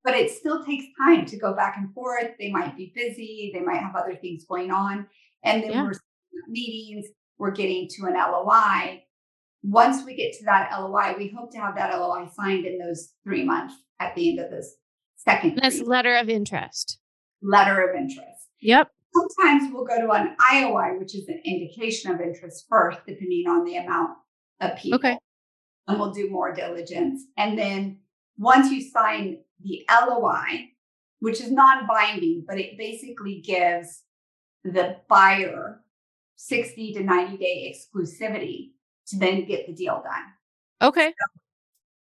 But 0.03 0.15
it 0.15 0.31
still 0.31 0.63
takes 0.65 0.85
time 1.05 1.25
to 1.25 1.37
go 1.37 1.53
back 1.53 1.75
and 1.77 1.93
forth. 1.93 2.31
They 2.39 2.51
might 2.51 2.75
be 2.75 2.91
busy, 2.95 3.51
they 3.53 3.61
might 3.61 3.79
have 3.79 3.95
other 3.95 4.15
things 4.15 4.45
going 4.45 4.71
on. 4.71 5.07
And 5.43 5.63
then 5.63 5.71
yeah. 5.71 5.83
we're 5.83 5.93
meetings, 6.47 7.05
we're 7.37 7.51
getting 7.51 7.87
to 7.89 8.05
an 8.05 8.13
LOI. 8.13 9.03
Once 9.63 10.05
we 10.05 10.15
get 10.15 10.33
to 10.33 10.45
that 10.45 10.71
LOI, 10.77 11.15
we 11.17 11.33
hope 11.35 11.51
to 11.51 11.57
have 11.57 11.75
that 11.75 11.97
LOI 11.97 12.27
signed 12.33 12.65
in 12.65 12.77
those 12.77 13.13
three 13.23 13.43
months 13.43 13.75
at 13.99 14.15
the 14.15 14.29
end 14.29 14.39
of 14.39 14.51
this 14.51 14.75
second. 15.15 15.59
That's 15.61 15.81
letter 15.81 16.15
of 16.15 16.29
interest. 16.29 16.99
Letter 17.41 17.89
of 17.89 17.95
interest. 17.95 18.49
Yep. 18.61 18.89
Sometimes 19.17 19.71
we'll 19.73 19.85
go 19.85 19.99
to 19.99 20.11
an 20.11 20.35
IOI, 20.51 20.99
which 20.99 21.15
is 21.15 21.27
an 21.27 21.41
indication 21.45 22.11
of 22.11 22.21
interest 22.21 22.65
first, 22.69 22.99
depending 23.07 23.45
on 23.47 23.63
the 23.63 23.77
amount 23.77 24.11
of 24.61 24.77
people. 24.77 24.99
Okay. 24.99 25.17
And 25.87 25.99
we'll 25.99 26.11
do 26.11 26.29
more 26.29 26.53
diligence. 26.53 27.23
And 27.37 27.57
then 27.57 27.99
once 28.37 28.71
you 28.71 28.81
sign 28.81 29.39
the 29.61 29.85
LOI, 29.89 30.69
which 31.19 31.41
is 31.41 31.51
non 31.51 31.87
binding, 31.87 32.45
but 32.47 32.59
it 32.59 32.77
basically 32.77 33.41
gives 33.41 34.03
the 34.63 34.97
buyer 35.09 35.81
60 36.35 36.93
to 36.93 37.03
90 37.03 37.37
day 37.37 37.73
exclusivity 37.73 38.71
to 39.07 39.17
then 39.17 39.45
get 39.45 39.65
the 39.65 39.73
deal 39.73 40.03
done. 40.03 40.89
Okay. 40.89 41.13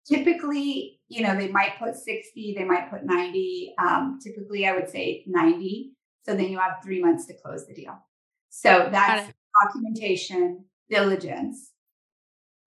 So 0.06 0.16
typically, 0.16 1.02
you 1.08 1.22
know, 1.22 1.36
they 1.38 1.50
might 1.50 1.78
put 1.80 1.96
60, 1.96 2.56
they 2.58 2.64
might 2.64 2.90
put 2.90 3.06
90. 3.06 3.76
Um, 3.78 4.20
typically, 4.24 4.66
I 4.66 4.74
would 4.74 4.90
say 4.90 5.24
90. 5.28 5.94
So 6.26 6.36
then 6.36 6.50
you 6.50 6.60
have 6.60 6.78
three 6.84 7.02
months 7.02 7.26
to 7.28 7.34
close 7.34 7.68
the 7.68 7.74
deal. 7.74 7.98
So 8.50 8.88
that's 8.92 9.34
documentation, 9.64 10.66
diligence, 10.90 11.72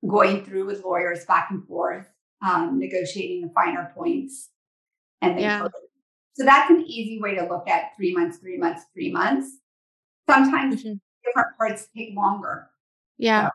going 0.06 0.44
through 0.44 0.66
with 0.66 0.84
lawyers 0.84 1.24
back 1.24 1.48
and 1.50 1.66
forth, 1.66 2.06
um, 2.46 2.78
negotiating 2.78 3.42
the 3.42 3.52
finer 3.52 3.92
points, 3.96 4.50
and 5.22 5.36
then 5.36 5.42
yeah. 5.42 5.68
So 6.34 6.44
that's 6.44 6.70
an 6.70 6.84
easy 6.86 7.18
way 7.20 7.34
to 7.34 7.46
look 7.46 7.66
at 7.66 7.96
three 7.96 8.12
months, 8.12 8.36
three 8.38 8.58
months, 8.58 8.82
three 8.92 9.10
months. 9.10 9.48
Sometimes 10.28 10.82
mm-hmm. 10.82 10.94
different 11.24 11.56
parts 11.56 11.88
take 11.96 12.14
longer. 12.14 12.68
Yeah. 13.16 13.48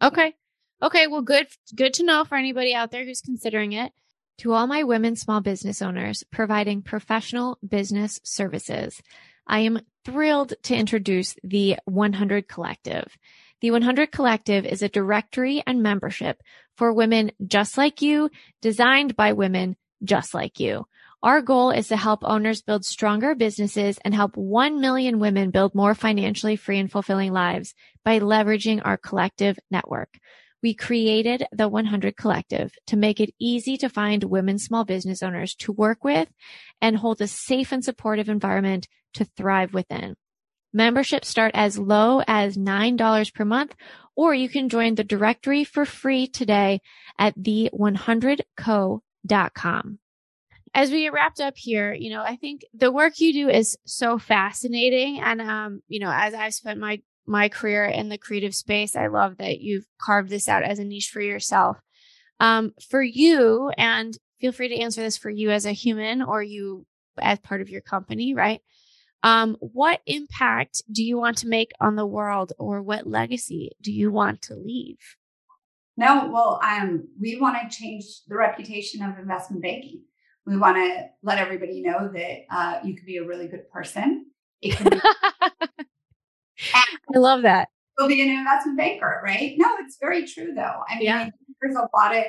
So. 0.00 0.08
Okay. 0.08 0.34
Okay. 0.82 1.06
Well, 1.08 1.22
good. 1.22 1.48
Good 1.74 1.94
to 1.94 2.04
know 2.04 2.24
for 2.24 2.36
anybody 2.36 2.74
out 2.74 2.92
there 2.92 3.04
who's 3.04 3.20
considering 3.20 3.72
it. 3.72 3.92
To 4.40 4.52
all 4.52 4.66
my 4.66 4.82
women 4.82 5.16
small 5.16 5.40
business 5.40 5.80
owners 5.80 6.22
providing 6.30 6.82
professional 6.82 7.58
business 7.66 8.20
services, 8.22 9.00
I 9.46 9.60
am 9.60 9.80
thrilled 10.04 10.52
to 10.64 10.76
introduce 10.76 11.34
the 11.42 11.76
100 11.86 12.46
Collective. 12.46 13.16
The 13.62 13.70
100 13.70 14.12
Collective 14.12 14.66
is 14.66 14.82
a 14.82 14.90
directory 14.90 15.62
and 15.66 15.82
membership 15.82 16.42
for 16.76 16.92
women 16.92 17.32
just 17.46 17.78
like 17.78 18.02
you, 18.02 18.28
designed 18.60 19.16
by 19.16 19.32
women 19.32 19.76
just 20.04 20.34
like 20.34 20.60
you. 20.60 20.86
Our 21.22 21.40
goal 21.40 21.70
is 21.70 21.88
to 21.88 21.96
help 21.96 22.20
owners 22.22 22.60
build 22.60 22.84
stronger 22.84 23.34
businesses 23.34 23.98
and 24.04 24.14
help 24.14 24.36
1 24.36 24.82
million 24.82 25.18
women 25.18 25.50
build 25.50 25.74
more 25.74 25.94
financially 25.94 26.56
free 26.56 26.78
and 26.78 26.92
fulfilling 26.92 27.32
lives 27.32 27.74
by 28.04 28.20
leveraging 28.20 28.82
our 28.84 28.98
collective 28.98 29.58
network. 29.70 30.18
We 30.62 30.74
created 30.74 31.46
the 31.52 31.68
100 31.68 32.16
Collective 32.16 32.72
to 32.86 32.96
make 32.96 33.20
it 33.20 33.34
easy 33.38 33.76
to 33.78 33.88
find 33.88 34.24
women 34.24 34.58
small 34.58 34.84
business 34.84 35.22
owners 35.22 35.54
to 35.56 35.72
work 35.72 36.02
with 36.02 36.28
and 36.80 36.96
hold 36.96 37.20
a 37.20 37.26
safe 37.26 37.72
and 37.72 37.84
supportive 37.84 38.28
environment 38.28 38.88
to 39.14 39.24
thrive 39.24 39.74
within. 39.74 40.16
Memberships 40.72 41.28
start 41.28 41.52
as 41.54 41.78
low 41.78 42.22
as 42.26 42.58
$9 42.58 43.34
per 43.34 43.44
month, 43.44 43.74
or 44.14 44.34
you 44.34 44.48
can 44.48 44.68
join 44.68 44.94
the 44.94 45.04
directory 45.04 45.64
for 45.64 45.86
free 45.86 46.26
today 46.26 46.80
at 47.18 47.38
the100co.com. 47.38 49.98
As 50.74 50.90
we 50.90 51.08
wrapped 51.08 51.40
up 51.40 51.56
here, 51.56 51.94
you 51.94 52.10
know, 52.10 52.22
I 52.22 52.36
think 52.36 52.66
the 52.74 52.92
work 52.92 53.20
you 53.20 53.32
do 53.32 53.48
is 53.48 53.78
so 53.86 54.18
fascinating. 54.18 55.20
And, 55.20 55.40
um, 55.40 55.80
you 55.88 56.00
know, 56.00 56.12
as 56.12 56.34
I've 56.34 56.52
spent 56.52 56.78
my, 56.78 57.00
my 57.26 57.48
career 57.48 57.84
in 57.84 58.08
the 58.08 58.18
creative 58.18 58.54
space, 58.54 58.96
I 58.96 59.08
love 59.08 59.38
that 59.38 59.60
you've 59.60 59.86
carved 60.00 60.30
this 60.30 60.48
out 60.48 60.62
as 60.62 60.78
a 60.78 60.84
niche 60.84 61.10
for 61.12 61.20
yourself. 61.20 61.78
Um, 62.38 62.72
for 62.90 63.02
you, 63.02 63.70
and 63.78 64.16
feel 64.40 64.52
free 64.52 64.68
to 64.68 64.78
answer 64.78 65.00
this 65.00 65.16
for 65.16 65.30
you 65.30 65.50
as 65.50 65.64
a 65.64 65.72
human 65.72 66.22
or 66.22 66.42
you 66.42 66.86
as 67.18 67.38
part 67.38 67.60
of 67.60 67.70
your 67.70 67.80
company, 67.80 68.34
right? 68.34 68.60
Um, 69.22 69.56
what 69.60 70.00
impact 70.06 70.82
do 70.92 71.02
you 71.02 71.16
want 71.16 71.38
to 71.38 71.48
make 71.48 71.72
on 71.80 71.96
the 71.96 72.06
world 72.06 72.52
or 72.58 72.82
what 72.82 73.06
legacy 73.06 73.70
do 73.80 73.90
you 73.90 74.12
want 74.12 74.42
to 74.42 74.54
leave? 74.54 74.98
No, 75.96 76.30
well, 76.30 76.60
um, 76.62 77.08
we 77.20 77.40
want 77.40 77.56
to 77.58 77.76
change 77.76 78.04
the 78.28 78.36
reputation 78.36 79.02
of 79.02 79.18
investment 79.18 79.62
banking. 79.62 80.02
We 80.44 80.58
want 80.58 80.76
to 80.76 81.06
let 81.22 81.38
everybody 81.38 81.82
know 81.82 82.10
that 82.12 82.54
uh, 82.54 82.80
you 82.84 82.94
can 82.94 83.06
be 83.06 83.16
a 83.16 83.24
really 83.24 83.48
good 83.48 83.68
person. 83.70 84.26
It 84.60 84.76
can 84.76 84.90
be- 84.90 85.00
I 87.14 87.18
love 87.18 87.42
that. 87.42 87.68
You'll 87.98 88.08
be 88.08 88.22
an 88.22 88.36
investment 88.36 88.76
banker, 88.76 89.22
right? 89.24 89.54
No, 89.56 89.74
it's 89.80 89.96
very 90.00 90.26
true, 90.26 90.52
though. 90.54 90.82
I 90.88 90.96
mean, 90.96 91.04
yeah. 91.04 91.30
there's 91.60 91.76
a 91.76 91.88
lot 91.96 92.14
of 92.14 92.24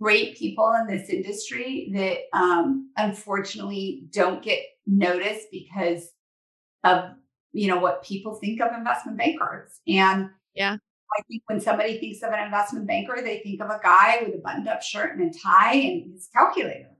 great 0.00 0.36
people 0.36 0.72
in 0.80 0.86
this 0.86 1.08
industry 1.08 1.90
that 1.94 2.38
um, 2.38 2.90
unfortunately 2.96 4.06
don't 4.10 4.42
get 4.42 4.60
noticed 4.86 5.46
because 5.50 6.10
of 6.84 7.10
you 7.52 7.68
know 7.68 7.78
what 7.78 8.04
people 8.04 8.36
think 8.36 8.60
of 8.60 8.72
investment 8.72 9.18
bankers 9.18 9.80
and 9.88 10.30
yeah 10.54 10.76
i 11.18 11.22
think 11.28 11.42
when 11.46 11.60
somebody 11.60 11.98
thinks 11.98 12.22
of 12.22 12.32
an 12.32 12.44
investment 12.44 12.86
banker 12.86 13.20
they 13.20 13.40
think 13.40 13.60
of 13.60 13.68
a 13.68 13.80
guy 13.82 14.18
with 14.22 14.34
a 14.34 14.38
buttoned 14.38 14.68
up 14.68 14.82
shirt 14.82 15.16
and 15.16 15.34
a 15.34 15.38
tie 15.38 15.74
and 15.74 16.12
his 16.12 16.28
calculator 16.32 16.90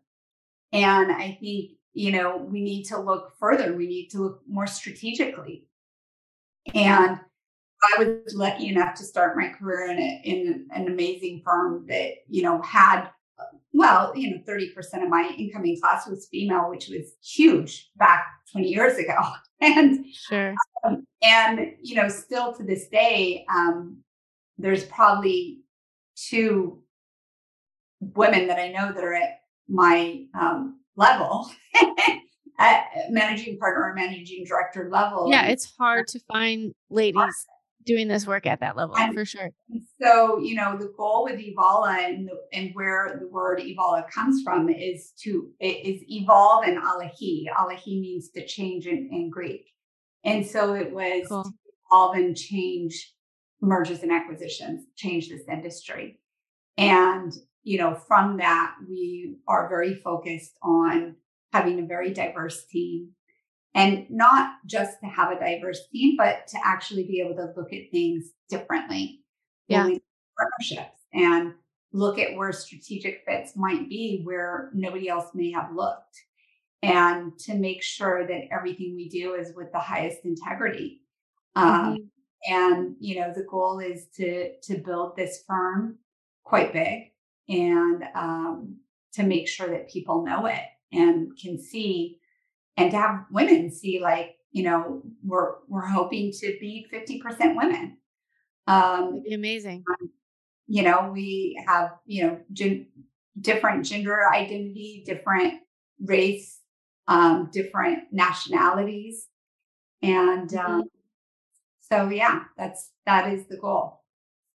and 0.72 1.12
i 1.12 1.38
think 1.40 1.70
you 1.92 2.10
know 2.10 2.36
we 2.36 2.60
need 2.60 2.84
to 2.84 3.00
look 3.00 3.32
further 3.38 3.74
we 3.74 3.86
need 3.86 4.08
to 4.08 4.18
look 4.18 4.40
more 4.48 4.66
strategically 4.66 5.67
and 6.74 7.18
i 7.84 7.98
was 7.98 8.34
lucky 8.34 8.68
enough 8.68 8.94
to 8.94 9.04
start 9.04 9.36
my 9.36 9.48
career 9.48 9.90
in, 9.90 9.98
a, 9.98 10.20
in 10.24 10.66
an 10.72 10.86
amazing 10.88 11.40
firm 11.44 11.86
that 11.86 12.12
you 12.28 12.42
know 12.42 12.60
had 12.62 13.08
well, 13.72 14.12
you 14.16 14.30
know, 14.30 14.38
30% 14.48 15.02
of 15.02 15.08
my 15.08 15.32
incoming 15.38 15.80
class 15.80 16.08
was 16.08 16.28
female, 16.30 16.68
which 16.68 16.88
was 16.88 17.14
huge 17.22 17.90
back 17.96 18.26
20 18.52 18.68
years 18.68 18.98
ago. 18.98 19.16
and 19.60 20.04
sure. 20.12 20.54
Um, 20.84 21.06
and 21.22 21.74
you 21.82 21.94
know, 21.94 22.08
still 22.08 22.52
to 22.54 22.64
this 22.64 22.88
day, 22.88 23.44
um, 23.52 23.98
there's 24.56 24.84
probably 24.84 25.60
two 26.16 26.82
women 28.00 28.48
that 28.48 28.58
I 28.58 28.68
know 28.68 28.92
that 28.92 29.04
are 29.04 29.14
at 29.14 29.40
my 29.68 30.24
um, 30.38 30.80
level, 30.96 31.50
at 32.58 32.86
managing 33.10 33.58
partner 33.58 33.84
or 33.84 33.94
managing 33.94 34.44
director 34.44 34.88
level. 34.90 35.30
Yeah, 35.30 35.46
it's 35.46 35.72
hard 35.78 36.08
to 36.08 36.20
find 36.32 36.72
ladies 36.90 37.46
doing 37.88 38.08
this 38.08 38.26
work 38.26 38.46
at 38.46 38.60
that 38.60 38.76
level 38.76 38.94
and, 38.96 39.14
for 39.14 39.24
sure. 39.24 39.48
So, 40.00 40.38
you 40.38 40.54
know, 40.54 40.76
the 40.76 40.92
goal 40.96 41.24
with 41.24 41.40
Evalla 41.40 42.04
and 42.04 42.28
the, 42.28 42.34
and 42.52 42.70
where 42.74 43.18
the 43.18 43.28
word 43.28 43.60
Evalla 43.60 44.08
comes 44.10 44.42
from 44.42 44.68
is 44.68 45.12
to 45.22 45.48
is 45.58 46.02
evolve 46.06 46.64
and 46.64 46.76
Alahi. 46.76 47.44
Alahi 47.58 48.00
means 48.00 48.28
to 48.36 48.46
change 48.46 48.86
in, 48.86 49.08
in 49.10 49.30
Greek. 49.30 49.64
And 50.22 50.44
so 50.44 50.74
it 50.74 50.92
was 50.92 51.26
cool. 51.28 51.44
to 51.44 51.50
evolve 51.90 52.16
and 52.16 52.36
change 52.36 53.14
mergers 53.62 54.02
and 54.02 54.12
acquisitions, 54.12 54.84
change 54.96 55.30
this 55.30 55.42
industry. 55.50 56.20
And, 56.76 57.32
you 57.62 57.78
know, 57.78 57.94
from 57.94 58.36
that, 58.36 58.74
we 58.88 59.36
are 59.48 59.68
very 59.68 59.94
focused 59.94 60.52
on 60.62 61.16
having 61.52 61.80
a 61.80 61.86
very 61.86 62.12
diverse 62.12 62.64
team 62.66 63.10
and 63.74 64.06
not 64.10 64.56
just 64.66 65.00
to 65.00 65.06
have 65.06 65.30
a 65.30 65.38
diverse 65.38 65.86
team, 65.92 66.16
but 66.16 66.46
to 66.48 66.58
actually 66.64 67.04
be 67.04 67.20
able 67.20 67.36
to 67.36 67.52
look 67.56 67.72
at 67.72 67.90
things 67.90 68.30
differently. 68.48 69.22
Yeah. 69.68 69.90
Partnerships 70.36 70.98
and 71.12 71.54
look 71.92 72.18
at 72.18 72.36
where 72.36 72.52
strategic 72.52 73.22
fits 73.26 73.56
might 73.56 73.88
be 73.88 74.22
where 74.24 74.70
nobody 74.72 75.08
else 75.08 75.26
may 75.34 75.50
have 75.52 75.74
looked. 75.74 76.24
And 76.82 77.36
to 77.40 77.54
make 77.54 77.82
sure 77.82 78.26
that 78.26 78.52
everything 78.52 78.94
we 78.94 79.08
do 79.08 79.34
is 79.34 79.54
with 79.56 79.72
the 79.72 79.80
highest 79.80 80.24
integrity. 80.24 81.02
Um, 81.56 81.96
mm-hmm. 81.96 82.54
and 82.54 82.96
you 83.00 83.20
know, 83.20 83.32
the 83.34 83.46
goal 83.50 83.80
is 83.80 84.06
to 84.16 84.56
to 84.62 84.78
build 84.78 85.16
this 85.16 85.42
firm 85.46 85.98
quite 86.44 86.72
big 86.72 87.10
and 87.48 88.04
um, 88.14 88.76
to 89.14 89.24
make 89.24 89.48
sure 89.48 89.68
that 89.68 89.90
people 89.90 90.24
know 90.24 90.46
it 90.46 90.62
and 90.92 91.32
can 91.40 91.60
see 91.60 92.18
and 92.76 92.90
to 92.92 92.96
have 92.96 93.24
women 93.30 93.70
see 93.70 94.00
like 94.00 94.36
you 94.52 94.62
know 94.62 95.02
we're 95.24 95.56
we're 95.68 95.86
hoping 95.86 96.32
to 96.32 96.56
be 96.60 96.86
50% 96.92 97.56
women. 97.56 97.98
Um 98.66 99.22
amazing. 99.30 99.84
you 100.66 100.82
know 100.82 101.10
we 101.12 101.62
have 101.66 101.90
you 102.06 102.26
know 102.26 102.40
gen- 102.52 102.86
different 103.40 103.84
gender 103.84 104.20
identity 104.32 105.02
different 105.06 105.54
race 106.02 106.60
um 107.08 107.50
different 107.52 108.04
nationalities. 108.12 109.26
And 110.02 110.48
mm-hmm. 110.50 110.72
um 110.72 110.84
so 111.80 112.08
yeah 112.08 112.44
that's 112.56 112.90
that 113.06 113.32
is 113.32 113.46
the 113.48 113.56
goal. 113.56 114.02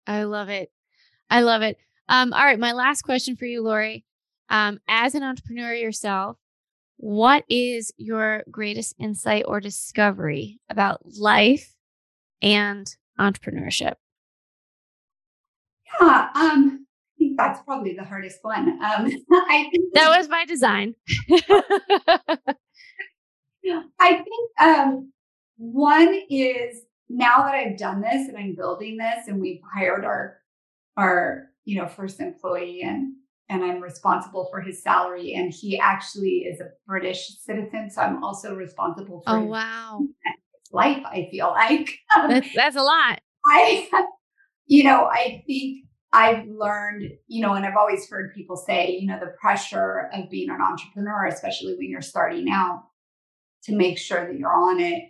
I 0.07 0.23
love 0.23 0.49
it. 0.49 0.71
I 1.29 1.41
love 1.41 1.61
it. 1.61 1.77
Um 2.09 2.33
all 2.33 2.45
right 2.45 2.59
my 2.59 2.71
last 2.71 3.03
question 3.03 3.35
for 3.35 3.45
you 3.45 3.61
lori 3.61 4.05
um 4.49 4.79
as 4.87 5.15
an 5.15 5.23
entrepreneur 5.23 5.73
yourself 5.73 6.37
what 6.97 7.43
is 7.49 7.91
your 7.97 8.43
greatest 8.49 8.95
insight 8.97 9.43
or 9.45 9.59
discovery 9.59 10.61
about 10.69 11.01
life 11.19 11.75
and 12.41 12.87
entrepreneurship? 13.19 13.95
Yeah, 15.99 16.29
um, 16.33 16.85
I 16.87 17.19
think 17.19 17.37
that's 17.37 17.61
probably 17.63 17.93
the 17.93 18.05
hardest 18.05 18.39
one. 18.41 18.69
Um, 18.69 19.11
I 19.31 19.67
think 19.69 19.93
that 19.93 20.17
was 20.17 20.29
my 20.29 20.45
design. 20.45 20.95
I 23.99 24.13
think 24.13 24.51
um, 24.61 25.11
one 25.57 26.21
is 26.29 26.83
now 27.09 27.43
that 27.43 27.53
I've 27.53 27.77
done 27.77 28.01
this 28.01 28.29
and 28.29 28.37
I'm 28.37 28.55
building 28.55 28.95
this, 28.97 29.27
and 29.27 29.41
we've 29.41 29.61
hired 29.73 30.05
our 30.05 30.37
our 30.95 31.49
you 31.65 31.81
know 31.81 31.87
first 31.87 32.19
employee, 32.19 32.81
and 32.83 33.13
and 33.49 33.63
I'm 33.63 33.81
responsible 33.81 34.47
for 34.51 34.61
his 34.61 34.81
salary. 34.81 35.33
And 35.33 35.53
he 35.53 35.77
actually 35.77 36.45
is 36.45 36.59
a 36.59 36.69
British 36.87 37.29
citizen, 37.39 37.89
so 37.89 38.01
I'm 38.01 38.23
also 38.23 38.55
responsible 38.55 39.21
for. 39.25 39.37
Oh 39.37 39.43
wow! 39.43 40.01
life. 40.73 41.03
I 41.05 41.27
feel 41.31 41.47
like 41.47 41.99
that's, 42.27 42.53
that's 42.55 42.75
a 42.75 42.81
lot. 42.81 43.19
I, 43.47 43.89
you 44.65 44.83
know, 44.83 45.05
I 45.05 45.43
think 45.45 45.85
I've 46.11 46.45
learned, 46.47 47.09
you 47.27 47.41
know, 47.41 47.53
and 47.53 47.65
I've 47.65 47.77
always 47.77 48.09
heard 48.09 48.33
people 48.35 48.57
say, 48.57 48.97
you 48.99 49.07
know, 49.07 49.19
the 49.19 49.33
pressure 49.39 50.09
of 50.13 50.29
being 50.29 50.49
an 50.49 50.61
entrepreneur, 50.61 51.25
especially 51.27 51.75
when 51.75 51.89
you're 51.89 52.01
starting 52.01 52.49
out, 52.49 52.83
to 53.63 53.75
make 53.75 53.97
sure 53.97 54.27
that 54.27 54.37
you're 54.37 54.53
on 54.53 54.79
it. 54.79 55.03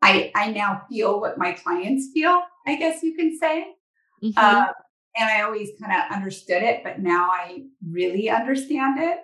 I 0.00 0.32
I 0.34 0.50
now 0.50 0.82
feel 0.88 1.20
what 1.20 1.38
my 1.38 1.52
clients 1.52 2.10
feel. 2.12 2.42
I 2.66 2.76
guess 2.76 3.02
you 3.02 3.14
can 3.14 3.38
say. 3.38 3.66
Mm-hmm. 4.22 4.32
Uh, 4.36 4.66
and 5.16 5.28
I 5.28 5.42
always 5.42 5.70
kind 5.80 5.92
of 5.92 6.14
understood 6.14 6.62
it, 6.62 6.82
but 6.82 7.00
now 7.00 7.28
I 7.30 7.64
really 7.86 8.30
understand 8.30 9.00
it. 9.00 9.18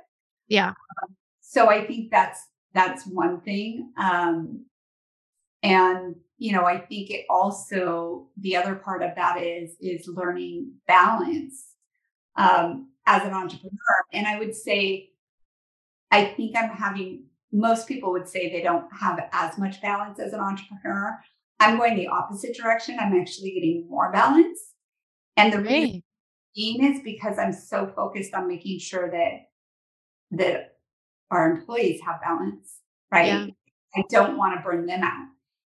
Yeah. 0.49 0.69
Um, 0.69 1.17
so 1.41 1.71
I 1.71 1.87
think 1.87 2.11
that's 2.11 2.47
that's 2.75 3.07
one 3.07 3.41
thing. 3.41 3.93
Um, 3.97 4.67
and 5.63 6.17
you 6.37 6.53
know, 6.53 6.65
I 6.65 6.79
think 6.79 7.11
it 7.11 7.25
also 7.29 8.29
the 8.39 8.57
other 8.57 8.75
part 8.75 9.03
of 9.03 9.15
that 9.17 9.43
is 9.43 9.77
is 9.81 10.09
learning 10.09 10.73
balance 10.87 11.69
um, 12.37 12.91
as 13.07 13.23
an 13.25 13.33
entrepreneur. 13.33 14.05
And 14.13 14.27
I 14.27 14.39
would 14.39 14.55
say, 14.55 15.11
I 16.11 16.25
think 16.25 16.57
I'm 16.57 16.71
having 16.71 17.25
most 17.51 17.89
people 17.89 18.13
would 18.13 18.29
say 18.29 18.51
they 18.51 18.63
don't 18.63 18.85
have 18.93 19.19
as 19.33 19.57
much 19.57 19.81
balance 19.81 20.21
as 20.21 20.35
an 20.35 20.41
entrepreneur. 20.41 21.19
I'm 21.61 21.79
going 21.79 21.97
the 21.97 22.09
opposite 22.09 22.57
direction. 22.57 22.99
I'm 23.01 23.19
actually 23.19 23.53
getting 23.53 23.87
more 23.89 24.13
balance 24.13 24.68
and 25.39 25.53
the 25.53 25.61
reason 25.61 26.03
is 26.57 27.01
because 27.03 27.39
I'm 27.39 27.53
so 27.53 27.93
focused 27.95 28.35
on 28.35 28.49
making 28.49 28.79
sure 28.81 29.11
that 29.11 29.49
that 30.33 30.77
our 31.31 31.51
employees 31.51 32.01
have 32.05 32.21
balance, 32.21 32.81
right? 33.11 33.27
Yeah. 33.27 33.47
I 33.97 34.03
don't 34.11 34.37
want 34.37 34.57
to 34.57 34.63
burn 34.63 34.87
them 34.87 35.03
out. 35.03 35.29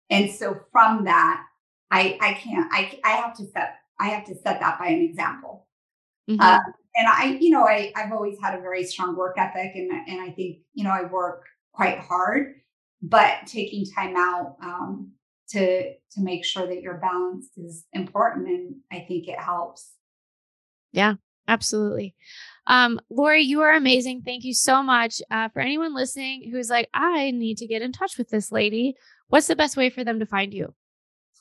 And 0.09 0.31
so 0.31 0.59
from 0.71 1.05
that, 1.05 1.43
I 1.91 2.17
I 2.21 2.33
can't 2.33 2.67
I 2.71 2.99
I 3.03 3.11
have 3.17 3.35
to 3.37 3.45
set 3.51 3.75
I 3.99 4.09
have 4.09 4.25
to 4.25 4.35
set 4.35 4.59
that 4.59 4.79
by 4.79 4.87
an 4.87 5.01
example. 5.01 5.67
Mm-hmm. 6.29 6.41
Uh, 6.41 6.59
and 6.95 7.07
I, 7.07 7.37
you 7.39 7.51
know, 7.51 7.65
I 7.65 7.91
I've 7.95 8.11
always 8.11 8.37
had 8.41 8.57
a 8.57 8.61
very 8.61 8.83
strong 8.83 9.15
work 9.15 9.35
ethic, 9.37 9.71
and 9.75 9.91
and 9.91 10.21
I 10.21 10.31
think 10.31 10.59
you 10.73 10.83
know 10.83 10.91
I 10.91 11.03
work 11.03 11.43
quite 11.73 11.99
hard, 11.99 12.55
but 13.01 13.45
taking 13.45 13.85
time 13.85 14.15
out 14.17 14.57
um, 14.61 15.11
to 15.49 15.93
to 15.93 16.21
make 16.21 16.45
sure 16.45 16.67
that 16.67 16.81
you're 16.81 16.97
balanced 16.97 17.51
is 17.57 17.85
important 17.93 18.47
and 18.47 18.75
i 18.91 18.99
think 19.07 19.27
it 19.27 19.39
helps. 19.39 19.93
Yeah 20.91 21.15
absolutely. 21.47 22.15
Um, 22.67 22.99
lori 23.09 23.41
you 23.41 23.61
are 23.61 23.73
amazing. 23.73 24.21
Thank 24.23 24.43
you 24.43 24.53
so 24.53 24.83
much 24.83 25.21
uh, 25.31 25.49
for 25.49 25.61
anyone 25.61 25.95
listening 25.95 26.49
who's 26.51 26.69
like 26.69 26.89
i 26.93 27.31
need 27.31 27.57
to 27.57 27.67
get 27.67 27.81
in 27.81 27.91
touch 27.91 28.17
with 28.17 28.29
this 28.29 28.51
lady. 28.51 28.95
What's 29.29 29.47
the 29.47 29.55
best 29.55 29.77
way 29.77 29.89
for 29.89 30.03
them 30.03 30.19
to 30.19 30.25
find 30.25 30.53
you? 30.53 30.73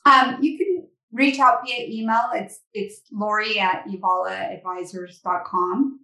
Um, 0.05 0.37
you 0.41 0.57
can 0.57 0.87
reach 1.11 1.39
out 1.39 1.61
via 1.65 1.85
email. 1.87 2.29
It's 2.33 2.59
it's 2.73 3.01
lori 3.11 3.59
at 3.59 3.85
evallaadvisors.com 3.87 5.99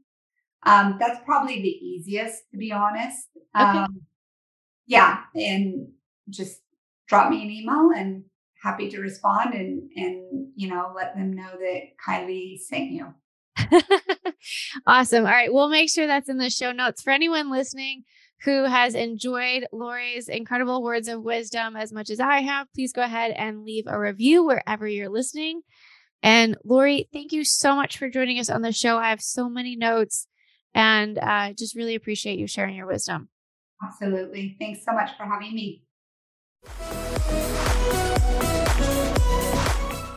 um, 0.65 0.97
that's 0.99 1.19
probably 1.25 1.61
the 1.61 1.67
easiest 1.67 2.49
to 2.51 2.57
be 2.57 2.71
honest. 2.71 3.27
Okay. 3.55 3.65
um, 3.65 4.01
yeah 4.87 5.21
and 5.35 5.87
just 6.29 6.59
drop 7.07 7.29
me 7.29 7.41
an 7.43 7.49
email 7.49 7.91
and 7.95 8.23
happy 8.63 8.89
to 8.89 8.99
respond 9.01 9.53
and 9.53 9.89
and 9.95 10.47
you 10.55 10.69
know 10.69 10.91
let 10.95 11.15
them 11.15 11.33
know 11.33 11.49
that 11.59 11.81
Kiley 12.05 12.57
sent 12.59 12.91
you. 12.91 13.13
awesome. 14.87 15.25
All 15.25 15.31
right, 15.31 15.53
we'll 15.53 15.69
make 15.69 15.89
sure 15.89 16.07
that's 16.07 16.29
in 16.29 16.37
the 16.37 16.49
show 16.49 16.71
notes 16.71 17.01
for 17.01 17.11
anyone 17.11 17.51
listening 17.51 18.03
who 18.43 18.65
has 18.65 18.93
enjoyed 18.93 19.65
Lori's 19.71 20.27
incredible 20.27 20.83
words 20.83 21.07
of 21.07 21.23
wisdom 21.23 21.75
as 21.75 21.93
much 21.93 22.09
as 22.09 22.19
I 22.19 22.41
have. 22.41 22.67
Please 22.75 22.91
go 22.91 23.01
ahead 23.01 23.31
and 23.31 23.63
leave 23.63 23.85
a 23.87 23.97
review 23.99 24.43
wherever 24.43 24.87
you're 24.87 25.09
listening. 25.09 25.61
And 26.21 26.57
Lori, 26.63 27.07
thank 27.13 27.31
you 27.31 27.45
so 27.45 27.75
much 27.75 27.97
for 27.97 28.09
joining 28.09 28.39
us 28.39 28.49
on 28.49 28.61
the 28.61 28.71
show. 28.71 28.97
I 28.97 29.09
have 29.09 29.21
so 29.21 29.49
many 29.49 29.75
notes 29.75 30.27
and 30.73 31.17
uh, 31.17 31.53
just 31.53 31.75
really 31.75 31.95
appreciate 31.95 32.39
you 32.39 32.47
sharing 32.47 32.75
your 32.75 32.87
wisdom. 32.87 33.29
Absolutely. 33.83 34.55
Thanks 34.59 34.83
so 34.85 34.93
much 34.93 35.11
for 35.17 35.25
having 35.25 35.53
me. 35.53 35.83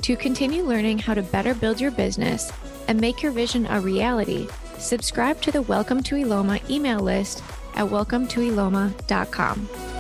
To 0.07 0.17
continue 0.17 0.63
learning 0.63 1.01
how 1.01 1.15
to 1.15 1.23
better 1.23 1.53
build 1.53 1.81
your 1.81 1.91
business 1.91 2.53
and 2.87 3.01
make 3.01 3.25
your 3.25 3.33
vision 3.33 3.67
a 3.67 3.81
reality, 3.81 4.47
subscribe 4.79 5.43
to 5.43 5.51
the 5.51 5.63
Welcome 5.63 6.01
to 6.05 6.15
Eloma 6.15 6.61
email 6.71 7.01
list 7.01 7.43
at 7.75 7.87
welcometoeloma.com. 7.87 9.96